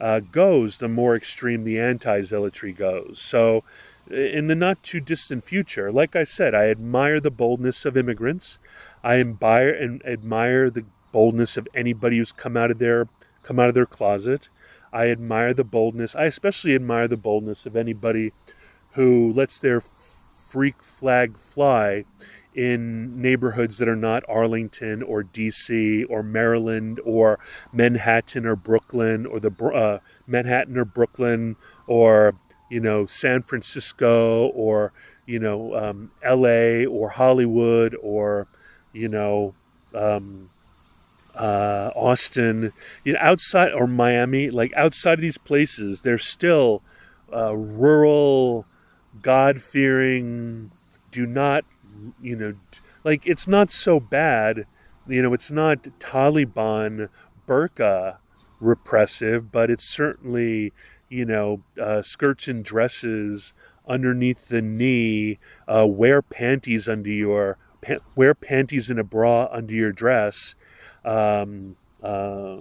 [0.00, 3.20] uh, goes, the more extreme the anti-zealotry goes.
[3.20, 3.64] So
[4.10, 5.90] in the not too distant future.
[5.90, 8.58] Like I said, I admire the boldness of immigrants.
[9.02, 13.08] I admire and admire the boldness of anybody who's come out of their
[13.42, 14.48] come out of their closet.
[14.92, 16.14] I admire the boldness.
[16.14, 18.32] I especially admire the boldness of anybody
[18.92, 22.04] who lets their freak flag fly
[22.54, 27.40] in neighborhoods that are not Arlington or DC or Maryland or
[27.72, 31.56] Manhattan or Brooklyn or the uh, Manhattan or Brooklyn
[31.88, 32.36] or
[32.70, 34.92] you know, San Francisco or,
[35.26, 38.46] you know, um, LA or Hollywood or,
[38.92, 39.54] you know,
[39.94, 40.50] um,
[41.34, 42.72] uh, Austin,
[43.04, 46.82] you know, outside or Miami, like outside of these places, there's still
[47.34, 48.66] uh, rural,
[49.20, 50.70] God fearing,
[51.10, 51.64] do not,
[52.20, 52.54] you know,
[53.04, 54.66] like it's not so bad.
[55.06, 57.08] You know, it's not Taliban
[57.46, 58.16] burqa
[58.60, 60.72] repressive, but it's certainly
[61.14, 63.54] you know, uh, skirts and dresses
[63.86, 65.38] underneath the knee,
[65.68, 70.56] uh, wear panties under your pa- wear panties and a bra under your dress,
[71.04, 72.56] um, uh,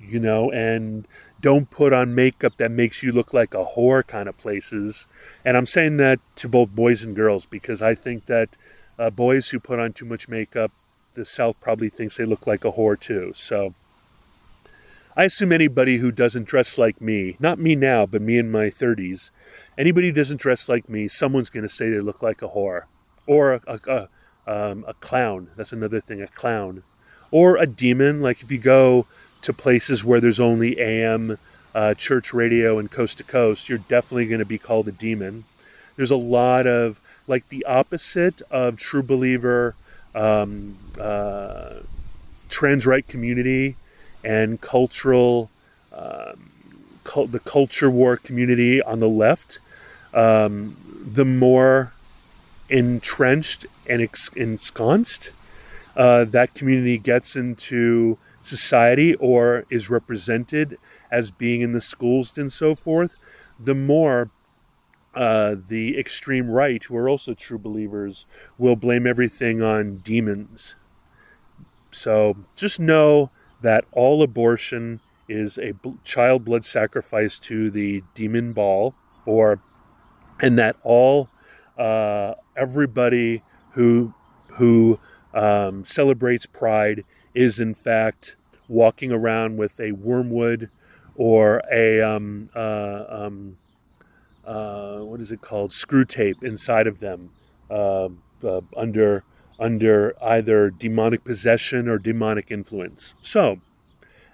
[0.00, 1.06] you know, and
[1.40, 5.06] don't put on makeup that makes you look like a whore kind of places.
[5.44, 8.56] And I'm saying that to both boys and girls because I think that
[8.98, 10.72] uh, boys who put on too much makeup,
[11.12, 13.32] the South probably thinks they look like a whore too.
[13.36, 13.74] So
[15.16, 18.66] I assume anybody who doesn't dress like me, not me now, but me in my
[18.66, 19.30] 30s,
[19.78, 22.84] anybody who doesn't dress like me, someone's going to say they look like a whore
[23.24, 24.08] or a, a,
[24.46, 25.50] um, a clown.
[25.56, 26.82] That's another thing, a clown.
[27.30, 29.06] Or a demon, like if you go
[29.42, 31.38] to places where there's only AM
[31.76, 35.44] uh, church radio and coast to coast, you're definitely going to be called a demon.
[35.94, 39.76] There's a lot of, like, the opposite of true believer,
[40.12, 41.80] um, uh,
[42.48, 43.76] trans right community
[44.24, 45.50] and cultural,
[45.92, 46.50] um,
[47.04, 49.58] the culture war community on the left.
[50.12, 51.92] Um, the more
[52.68, 55.30] entrenched and ensconced
[55.96, 60.78] uh, that community gets into society or is represented
[61.10, 63.16] as being in the schools and so forth,
[63.58, 64.30] the more
[65.14, 68.26] uh, the extreme right, who are also true believers,
[68.58, 70.74] will blame everything on demons.
[71.92, 73.30] So just know
[73.64, 75.72] that all abortion is a
[76.04, 78.94] child blood sacrifice to the demon Baal,
[79.24, 79.58] or
[80.38, 81.30] and that all
[81.78, 83.42] uh, everybody
[83.72, 84.12] who
[84.58, 85.00] who
[85.32, 87.04] um, celebrates Pride
[87.34, 88.36] is in fact
[88.68, 90.68] walking around with a wormwood
[91.16, 93.56] or a um, uh, um,
[94.44, 95.70] uh, what is it called?
[95.70, 97.30] Screwtape inside of them
[97.70, 98.10] uh,
[98.44, 99.24] uh, under
[99.58, 103.14] under either demonic possession or demonic influence.
[103.22, 103.60] So,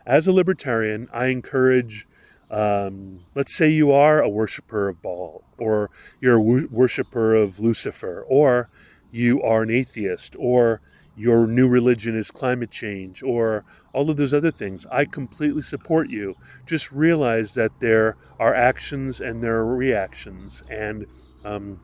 [0.07, 2.07] as a libertarian, I encourage.
[2.51, 5.89] Um, let's say you are a worshiper of Baal, or
[6.21, 8.69] you're a worshiper of Lucifer, or
[9.13, 10.81] you are an atheist, or
[11.21, 13.63] your new religion is climate change or
[13.93, 14.87] all of those other things.
[14.91, 16.37] I completely support you.
[16.67, 21.07] Just realize that there are actions and there are reactions, and
[21.45, 21.81] um,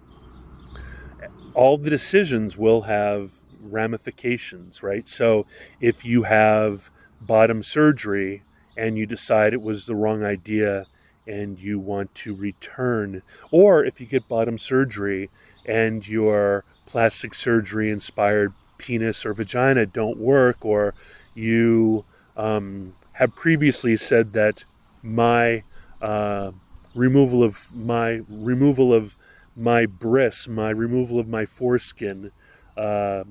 [1.56, 3.30] all the decisions will have
[3.62, 5.08] ramifications, right?
[5.08, 5.46] So
[5.80, 8.42] if you have bottom surgery
[8.76, 10.84] and you decide it was the wrong idea
[11.26, 15.30] and you want to return, or if you get bottom surgery
[15.64, 20.92] and your plastic surgery inspired penis or vagina don't work, or
[21.34, 22.04] you
[22.36, 24.64] um, have previously said that
[25.02, 25.62] my
[26.02, 26.52] uh,
[26.94, 29.15] removal of my removal of
[29.56, 32.30] my bris, my removal of my foreskin,
[32.76, 33.24] uh,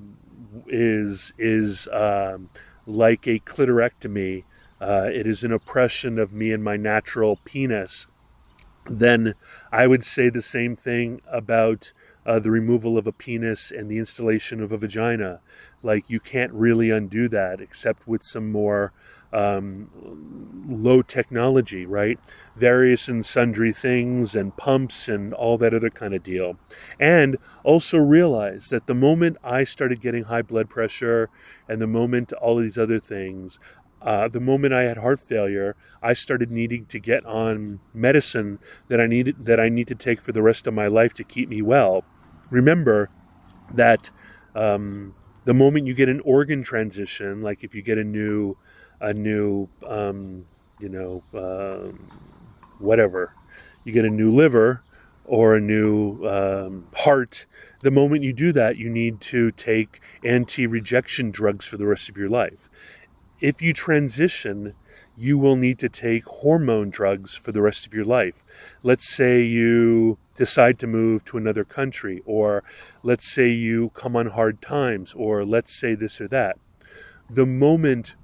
[0.67, 2.49] is is um,
[2.85, 4.43] like a clitorectomy.
[4.81, 8.07] Uh, it is an oppression of me and my natural penis.
[8.87, 9.35] Then
[9.71, 11.93] I would say the same thing about
[12.25, 15.41] uh, the removal of a penis and the installation of a vagina.
[15.81, 18.93] Like you can't really undo that except with some more
[19.35, 22.19] um, low technology, right?
[22.55, 26.57] Various and sundry things and pumps and all that other kind of deal.
[26.99, 31.29] And also realize that the moment I started getting high blood pressure
[31.67, 33.59] and the moment all of these other things,
[34.01, 39.01] uh, the moment I had heart failure, I started needing to get on medicine that
[39.01, 41.49] I needed that I need to take for the rest of my life to keep
[41.49, 42.05] me well
[42.49, 43.09] remember
[43.73, 44.09] that
[44.55, 45.15] um,
[45.45, 48.57] the moment you get an organ transition, like if you get a new,
[48.99, 50.45] a new, um,
[50.79, 51.91] you know, uh,
[52.79, 53.33] whatever,
[53.83, 54.83] you get a new liver
[55.25, 57.45] or a new um, heart,
[57.81, 62.09] the moment you do that, you need to take anti rejection drugs for the rest
[62.09, 62.69] of your life.
[63.41, 64.75] If you transition,
[65.17, 68.43] you will need to take hormone drugs for the rest of your life.
[68.83, 72.63] Let's say you decide to move to another country, or
[73.01, 76.57] let's say you come on hard times, or let's say this or that.
[77.29, 78.15] The moment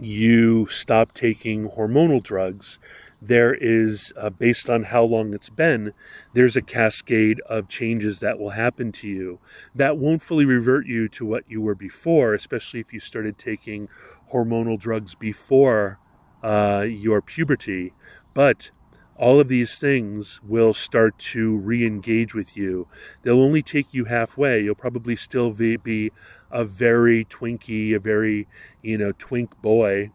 [0.00, 2.78] you stop taking hormonal drugs,
[3.20, 5.92] there is, uh, based on how long it's been,
[6.34, 9.38] there's a cascade of changes that will happen to you
[9.74, 13.88] that won't fully revert you to what you were before, especially if you started taking
[14.32, 15.98] hormonal drugs before
[16.42, 17.92] uh, your puberty.
[18.34, 18.70] But
[19.18, 22.86] all of these things will start to re engage with you.
[23.22, 24.62] They'll only take you halfway.
[24.62, 26.12] You'll probably still be
[26.50, 28.46] a very twinky, a very,
[28.82, 30.10] you know, twink boy.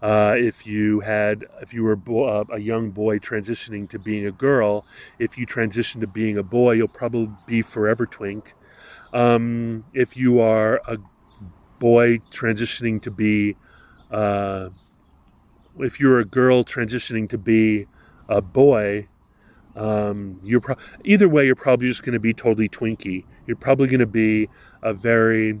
[0.00, 4.24] Uh, if you had, if you were bo- uh, a young boy transitioning to being
[4.26, 4.84] a girl,
[5.18, 8.54] if you transition to being a boy, you'll probably be forever twink.
[9.12, 10.98] Um, if you are a
[11.78, 13.56] boy transitioning to be,
[14.10, 14.68] uh,
[15.78, 17.86] if you're a girl transitioning to be
[18.28, 19.08] a boy,
[19.74, 23.24] um, you're pro- either way, you're probably just going to be totally twinky.
[23.46, 24.48] You're probably going to be
[24.82, 25.60] a very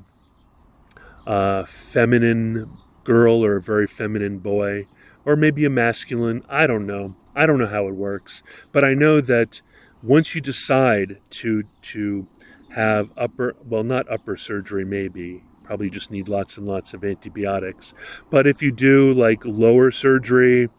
[1.28, 2.70] uh, feminine
[3.04, 4.86] girl or a very feminine boy,
[5.24, 6.42] or maybe a masculine.
[6.48, 7.14] I don't know.
[7.36, 9.60] I don't know how it works, but I know that
[10.02, 12.26] once you decide to to
[12.70, 17.92] have upper, well, not upper surgery, maybe probably just need lots and lots of antibiotics.
[18.30, 20.70] But if you do like lower surgery,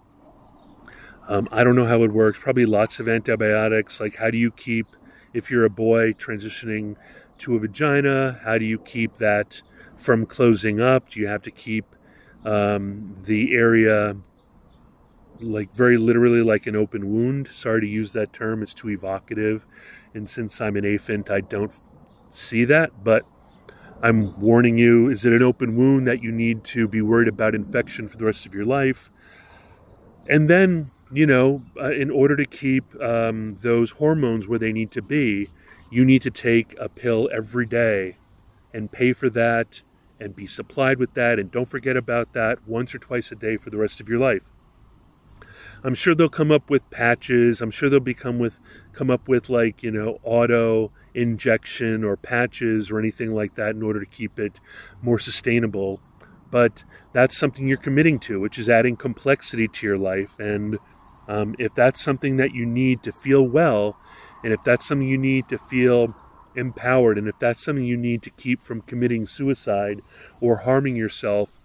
[1.27, 2.39] um, I don't know how it works.
[2.39, 3.99] Probably lots of antibiotics.
[3.99, 4.87] Like, how do you keep,
[5.31, 6.95] if you're a boy transitioning
[7.37, 8.39] to a vagina?
[8.43, 9.61] How do you keep that
[9.99, 11.09] from closing up?
[11.09, 11.95] Do you have to keep
[12.45, 14.15] um, the area
[15.41, 17.47] like very literally like an open wound?
[17.49, 19.65] Sorry to use that term, it's too evocative.
[20.13, 21.73] And since I'm an AFINT, I don't
[22.29, 23.25] see that, but
[24.01, 27.53] I'm warning you is it an open wound that you need to be worried about
[27.53, 29.11] infection for the rest of your life?
[30.27, 34.91] And then, you know, uh, in order to keep um, those hormones where they need
[34.91, 35.49] to be,
[35.91, 38.17] you need to take a pill every day
[38.73, 39.81] and pay for that
[40.19, 41.39] and be supplied with that.
[41.39, 44.19] And don't forget about that once or twice a day for the rest of your
[44.19, 44.49] life.
[45.83, 47.61] I'm sure they'll come up with patches.
[47.61, 48.59] I'm sure they'll become with
[48.91, 53.83] come up with like you know auto injection or patches or anything like that in
[53.83, 54.59] order to keep it
[55.01, 56.01] more sustainable.
[56.51, 60.39] But that's something you're committing to, which is adding complexity to your life.
[60.39, 60.79] And
[61.27, 63.97] um, if that's something that you need to feel well,
[64.43, 66.15] and if that's something you need to feel
[66.55, 70.01] empowered, and if that's something you need to keep from committing suicide
[70.41, 71.57] or harming yourself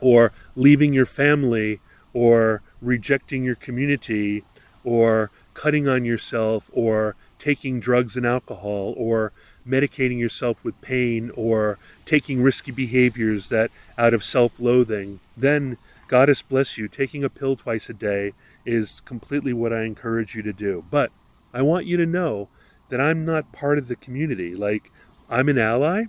[0.00, 1.80] or leaving your family
[2.12, 4.44] or rejecting your community
[4.82, 9.32] or cutting on yourself or taking drugs and alcohol or
[9.66, 15.76] medicating yourself with pain or taking risky behaviors that out of self-loathing then
[16.08, 16.88] goddess bless you.
[16.88, 18.32] Taking a pill twice a day
[18.64, 20.84] is completely what i encourage you to do.
[20.90, 21.10] But
[21.52, 22.48] I want you to know
[22.88, 24.54] that I'm not part of the community.
[24.54, 24.90] Like,
[25.28, 26.04] I'm an ally,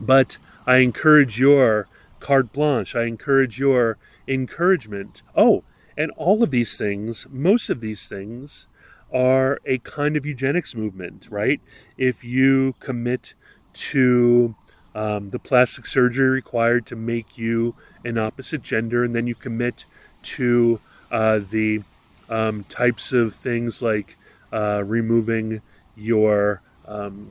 [0.00, 1.88] but I encourage your
[2.20, 2.94] carte blanche.
[2.94, 3.96] I encourage your
[4.28, 5.22] encouragement.
[5.36, 5.64] Oh,
[5.96, 8.66] and all of these things, most of these things,
[9.12, 11.60] are a kind of eugenics movement, right?
[11.98, 13.34] If you commit
[13.72, 14.54] to
[14.94, 17.74] um, the plastic surgery required to make you
[18.04, 19.84] an opposite gender, and then you commit
[20.22, 20.80] to
[21.10, 21.82] uh, the
[22.28, 24.16] um, types of things like
[24.52, 25.60] uh, removing
[26.00, 27.30] your um,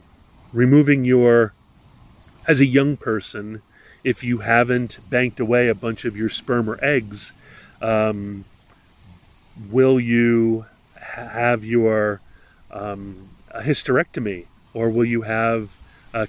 [0.54, 1.54] removing your
[2.48, 3.62] as a young person
[4.04, 7.34] if you haven't banked away a bunch of your sperm or eggs
[7.82, 8.46] um,
[9.70, 10.66] will you
[10.96, 12.22] have your
[12.72, 14.46] um, hysterectomy?
[14.74, 15.78] Or will you have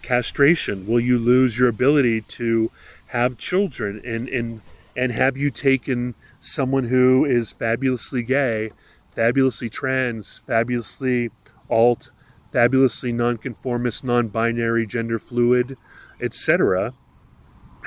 [0.02, 0.86] castration?
[0.86, 2.70] Will you lose your ability to
[3.08, 4.00] have children?
[4.04, 4.62] And and
[4.96, 8.70] and have you taken someone who is fabulously gay
[9.12, 11.30] fabulously trans, fabulously
[11.68, 12.10] alt,
[12.52, 15.76] fabulously nonconformist, non-binary, gender fluid,
[16.20, 16.94] etc.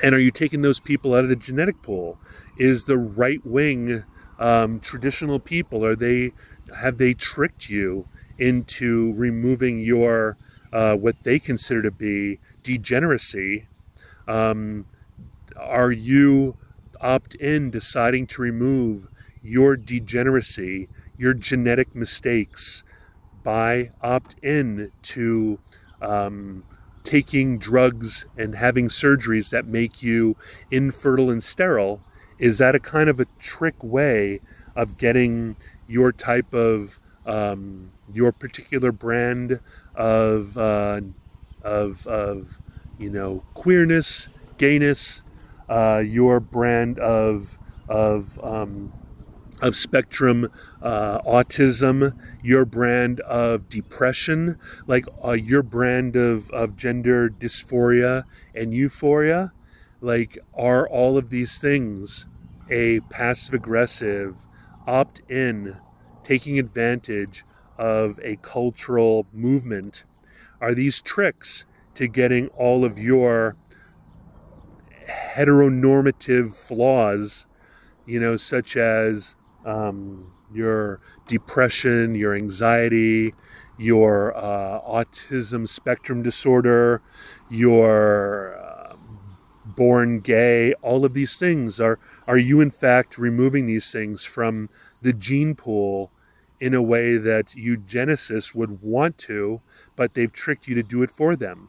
[0.02, 2.18] And are you taking those people out of the genetic pool?
[2.58, 4.04] Is the right wing
[4.38, 6.32] um, traditional people are they
[6.80, 8.08] have they tricked you
[8.38, 10.36] into removing your
[10.72, 13.68] uh, what they consider to be degeneracy?
[14.26, 14.86] Um,
[15.56, 16.56] are you
[17.00, 19.08] opt in deciding to remove
[19.42, 22.82] your degeneracy your genetic mistakes
[23.44, 25.60] by opt in to
[26.02, 26.64] um,
[27.04, 30.36] taking drugs and having surgeries that make you
[30.70, 32.00] infertile and sterile,
[32.38, 34.40] is that a kind of a trick way
[34.74, 35.54] of getting
[35.86, 39.60] your type of um, your particular brand
[39.94, 41.00] of uh,
[41.62, 42.58] of of
[42.98, 44.28] you know queerness,
[44.58, 45.22] gayness,
[45.68, 48.92] uh, your brand of of um,
[49.60, 50.50] of spectrum
[50.82, 58.24] uh, autism, your brand of depression, like uh, your brand of, of gender dysphoria
[58.54, 59.52] and euphoria,
[60.00, 62.26] like are all of these things
[62.70, 64.36] a passive aggressive
[64.86, 65.76] opt in,
[66.22, 67.44] taking advantage
[67.78, 70.04] of a cultural movement?
[70.60, 73.56] Are these tricks to getting all of your
[75.34, 77.46] heteronormative flaws,
[78.06, 83.34] you know, such as um, your depression, your anxiety,
[83.76, 87.02] your uh, autism spectrum disorder,
[87.50, 88.96] your uh,
[89.64, 94.68] born gay, all of these things are are you in fact removing these things from
[95.02, 96.10] the gene pool
[96.60, 99.60] in a way that eugenicists would want to,
[99.96, 101.68] but they've tricked you to do it for them?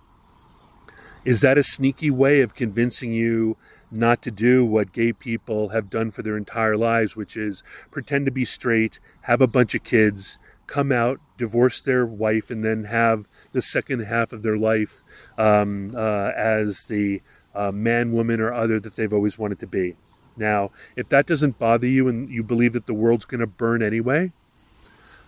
[1.26, 3.57] Is that a sneaky way of convincing you
[3.91, 8.26] not to do what gay people have done for their entire lives, which is pretend
[8.26, 12.86] to be straight, have a bunch of kids, come out, divorce their wife, and then
[12.86, 15.03] have the second half of their life
[15.38, 17.21] um, uh, as the
[17.53, 19.95] uh, man, woman, or other that they've always wanted to be.
[20.38, 23.82] Now, if that doesn't bother you and you believe that the world's going to burn
[23.82, 24.32] anyway,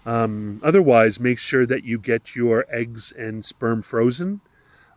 [0.06, 4.42] um, otherwise, make sure that you get your eggs and sperm frozen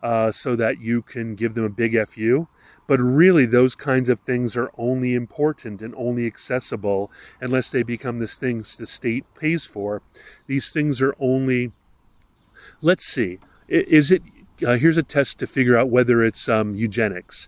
[0.03, 2.47] uh, so that you can give them a big FU.
[2.87, 8.19] But really, those kinds of things are only important and only accessible unless they become
[8.19, 10.01] this things the state pays for.
[10.47, 11.71] These things are only,
[12.81, 14.23] let's see, is it
[14.65, 17.47] uh, here's a test to figure out whether it's um, eugenics.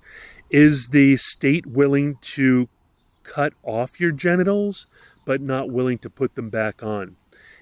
[0.49, 2.69] Is the state willing to
[3.23, 4.87] cut off your genitals,
[5.25, 7.15] but not willing to put them back on?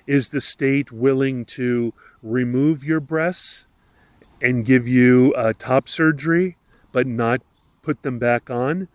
[0.07, 3.65] Is the state willing to remove your breasts
[4.41, 6.57] and give you uh, top surgery,
[6.91, 7.41] but not
[7.81, 8.87] put them back on?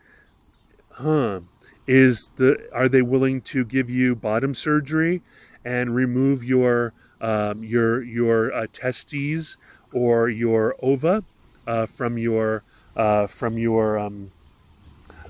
[0.92, 1.40] Huh.
[1.86, 5.22] Is the are they willing to give you bottom surgery
[5.64, 9.57] and remove your um, your your uh, testes
[9.92, 11.22] or your ova
[11.66, 12.64] uh, from your
[12.97, 14.32] uh, from your um,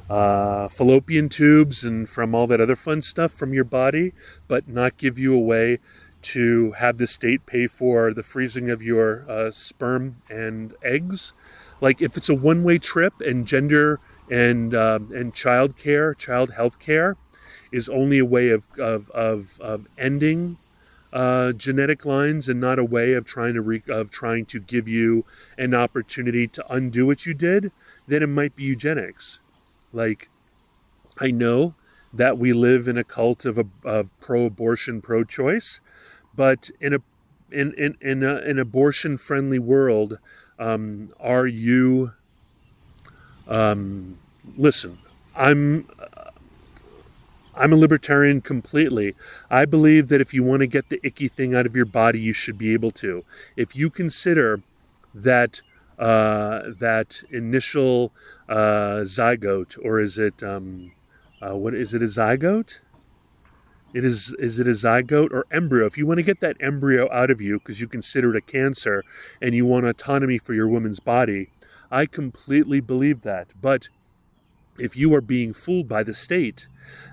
[0.09, 4.13] uh, fallopian tubes and from all that other fun stuff from your body,
[4.49, 5.79] but not give you away way
[6.35, 11.33] to have the state pay for the freezing of your uh, sperm and eggs.
[11.81, 14.01] Like if it's a one-way trip and gender
[14.31, 17.17] and um, and child care, child health care
[17.71, 20.59] is only a way of of, of, of ending
[21.13, 24.89] uh, genetic lines and not a way of trying to re- of trying to give
[24.89, 25.25] you
[25.57, 27.71] an opportunity to undo what you did,
[28.09, 29.41] then it might be eugenics.
[29.93, 30.29] Like,
[31.19, 31.75] I know
[32.13, 35.81] that we live in a cult of, a, of pro-abortion, pro-choice,
[36.37, 36.99] but in a
[37.51, 40.19] in in in a, an abortion-friendly world,
[40.59, 42.13] um, are you?
[43.49, 44.19] Um,
[44.57, 44.99] listen,
[45.35, 45.89] I'm
[47.55, 49.15] I'm a libertarian completely.
[49.51, 52.21] I believe that if you want to get the icky thing out of your body,
[52.21, 53.25] you should be able to.
[53.57, 54.63] If you consider
[55.15, 55.63] that
[55.99, 58.13] uh, that initial
[58.49, 60.93] uh, zygote, or is it um,
[61.41, 62.81] uh, what is it a zygote?
[63.97, 65.87] It is is it a zygote or embryo?
[65.87, 68.43] If you want to get that embryo out of you because you consider it a
[68.43, 69.03] cancer
[69.41, 71.49] and you want autonomy for your woman's body,
[71.91, 73.55] I completely believe that.
[73.59, 73.89] But
[74.79, 76.67] if you are being fooled by the state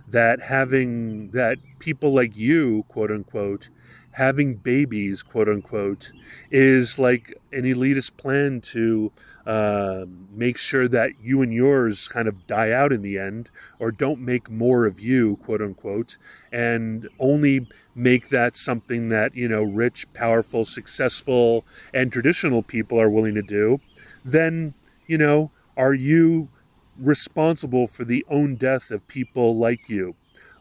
[0.10, 3.70] that having that people like you, quote unquote,
[4.14, 6.12] having babies, quote unquote,
[6.52, 9.12] is like an elitist plan to
[9.46, 13.50] uh, make sure that you and yours kind of die out in the end,
[13.80, 16.18] or don't make more of you, quote unquote,
[16.52, 23.10] and only make that something that you know rich, powerful, successful, and traditional people are
[23.10, 23.82] willing to do,
[24.24, 24.74] then
[25.08, 26.50] you know are you
[26.98, 30.16] responsible for the own death of people like you?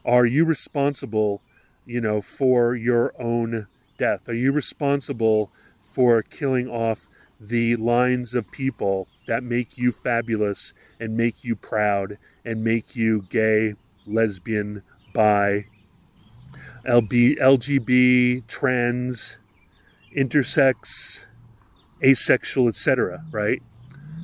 [0.05, 1.41] Are you responsible,
[1.85, 3.67] you know, for your own
[3.97, 4.27] death?
[4.27, 7.09] Are you responsible for killing off
[7.39, 13.25] the lines of people that make you fabulous and make you proud and make you
[13.29, 13.75] gay,
[14.05, 14.81] lesbian,
[15.13, 15.65] bi,
[16.85, 19.37] LB, LGB, trans,
[20.15, 21.25] intersex,
[22.03, 23.61] asexual, etc., right?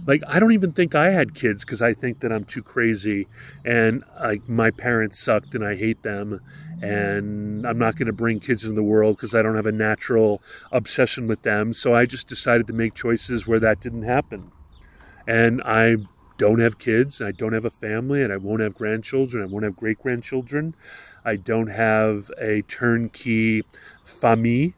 [0.10, 3.28] like I don't even think I had kids because I think that I'm too crazy
[3.64, 6.42] and like my parents sucked and I hate them
[6.82, 9.72] and I'm not going to bring kids into the world because I don't have a
[9.72, 11.74] natural obsession with them.
[11.74, 14.52] So I just decided to make choices where that didn't happen.
[15.28, 15.98] And I
[16.38, 19.48] don't have kids, and I don't have a family, and I won't have grandchildren, I
[19.48, 20.74] won't have great grandchildren.
[21.26, 23.64] I don't have a turnkey
[24.06, 24.72] famille,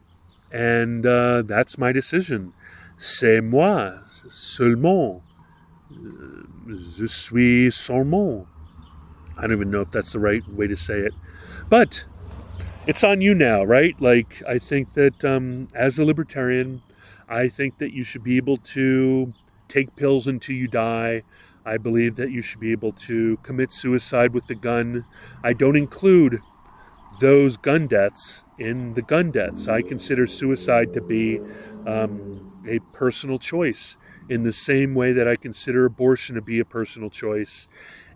[0.50, 2.52] and uh, that's my decision.
[2.98, 4.00] C'est moi
[4.30, 5.22] seulement.
[6.68, 8.46] Je suis seulement.
[9.36, 11.14] I don't even know if that's the right way to say it.
[11.72, 12.04] But
[12.86, 13.98] it's on you now, right?
[13.98, 16.82] Like, I think that um, as a libertarian,
[17.30, 19.32] I think that you should be able to
[19.68, 21.22] take pills until you die.
[21.64, 25.06] I believe that you should be able to commit suicide with the gun.
[25.42, 26.42] I don't include
[27.20, 29.66] those gun deaths in the gun deaths.
[29.66, 31.40] I consider suicide to be
[31.86, 33.96] um, a personal choice
[34.28, 37.66] in the same way that I consider abortion to be a personal choice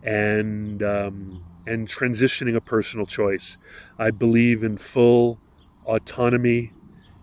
[0.02, 3.56] and um, and transitioning a personal choice.
[3.98, 5.38] I believe in full
[5.84, 6.72] autonomy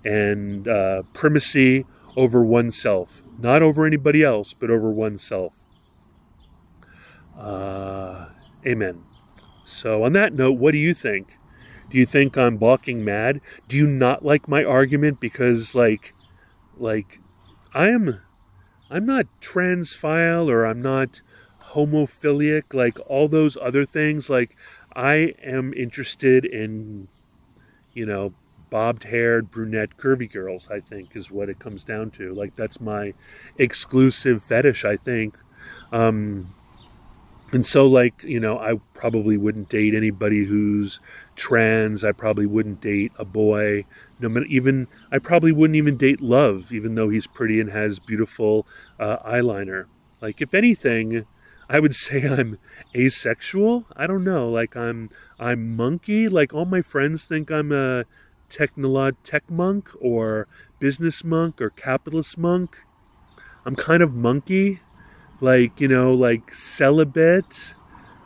[0.03, 1.85] and uh, primacy
[2.15, 5.53] over oneself, not over anybody else, but over oneself.
[7.37, 8.29] Uh,
[8.65, 9.03] amen.
[9.63, 11.39] So, on that note, what do you think?
[11.89, 13.39] Do you think I'm balking mad?
[13.67, 16.13] Do you not like my argument because, like,
[16.77, 17.19] like
[17.73, 18.21] I am
[18.89, 21.21] I'm not transphile or I'm not
[21.73, 24.55] homophilic like all those other things like
[24.95, 27.07] I am interested in
[27.93, 28.33] you know
[28.69, 32.33] bobbed haired brunette curvy girls I think is what it comes down to.
[32.33, 33.13] Like that's my
[33.57, 35.35] exclusive fetish I think.
[35.91, 36.53] Um
[37.51, 40.99] and so like you know i probably wouldn't date anybody who's
[41.35, 42.03] trans.
[42.03, 43.85] I probably wouldn't date a boy.
[44.19, 48.67] No even i probably wouldn't even date love even though he's pretty and has beautiful
[48.99, 49.85] uh, eyeliner.
[50.21, 51.25] Like if anything
[51.69, 52.57] i would say i'm
[52.95, 55.09] asexual i don't know like i'm
[55.39, 58.05] i'm monkey like all my friends think i'm a
[58.49, 60.47] technolog tech monk or
[60.79, 62.85] business monk or capitalist monk
[63.65, 64.81] I'm kind of monkey,
[65.39, 67.73] like, you know, like celibate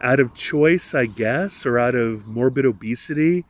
[0.02, 3.46] out of choice, I guess, or out of morbid obesity,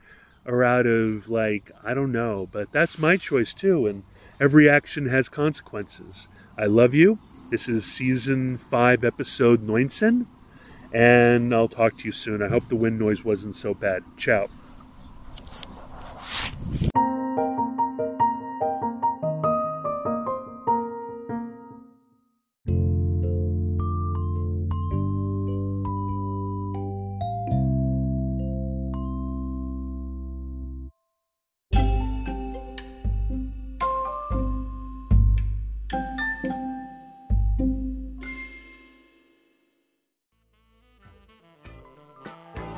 [0.46, 3.88] or out of like, I don't know, but that's my choice too.
[3.88, 4.04] And
[4.40, 6.28] every action has consequences.
[6.58, 7.20] I love you.
[7.50, 10.28] This is season five, episode 19,
[10.91, 12.43] and I'll talk to you soon.
[12.43, 14.04] I hope the wind noise wasn't so bad.
[14.18, 14.50] Ciao.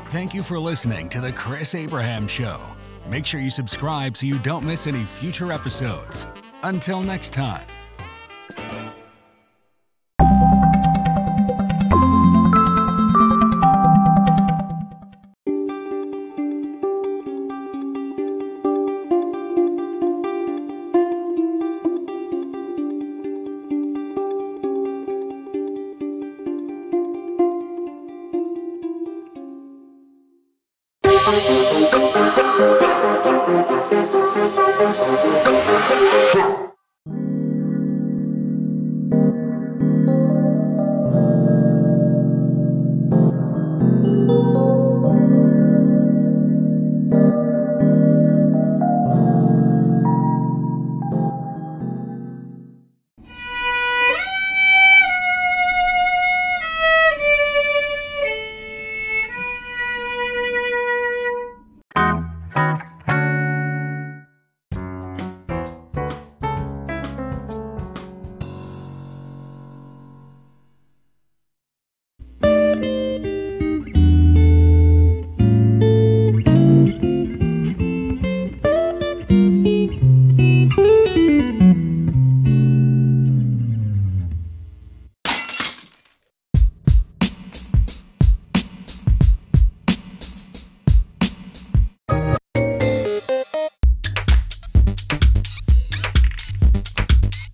[0.10, 2.60] Thank you for listening to The Chris Abraham Show.
[3.12, 6.26] Make sure you subscribe so you don't miss any future episodes.
[6.64, 7.62] Until next time.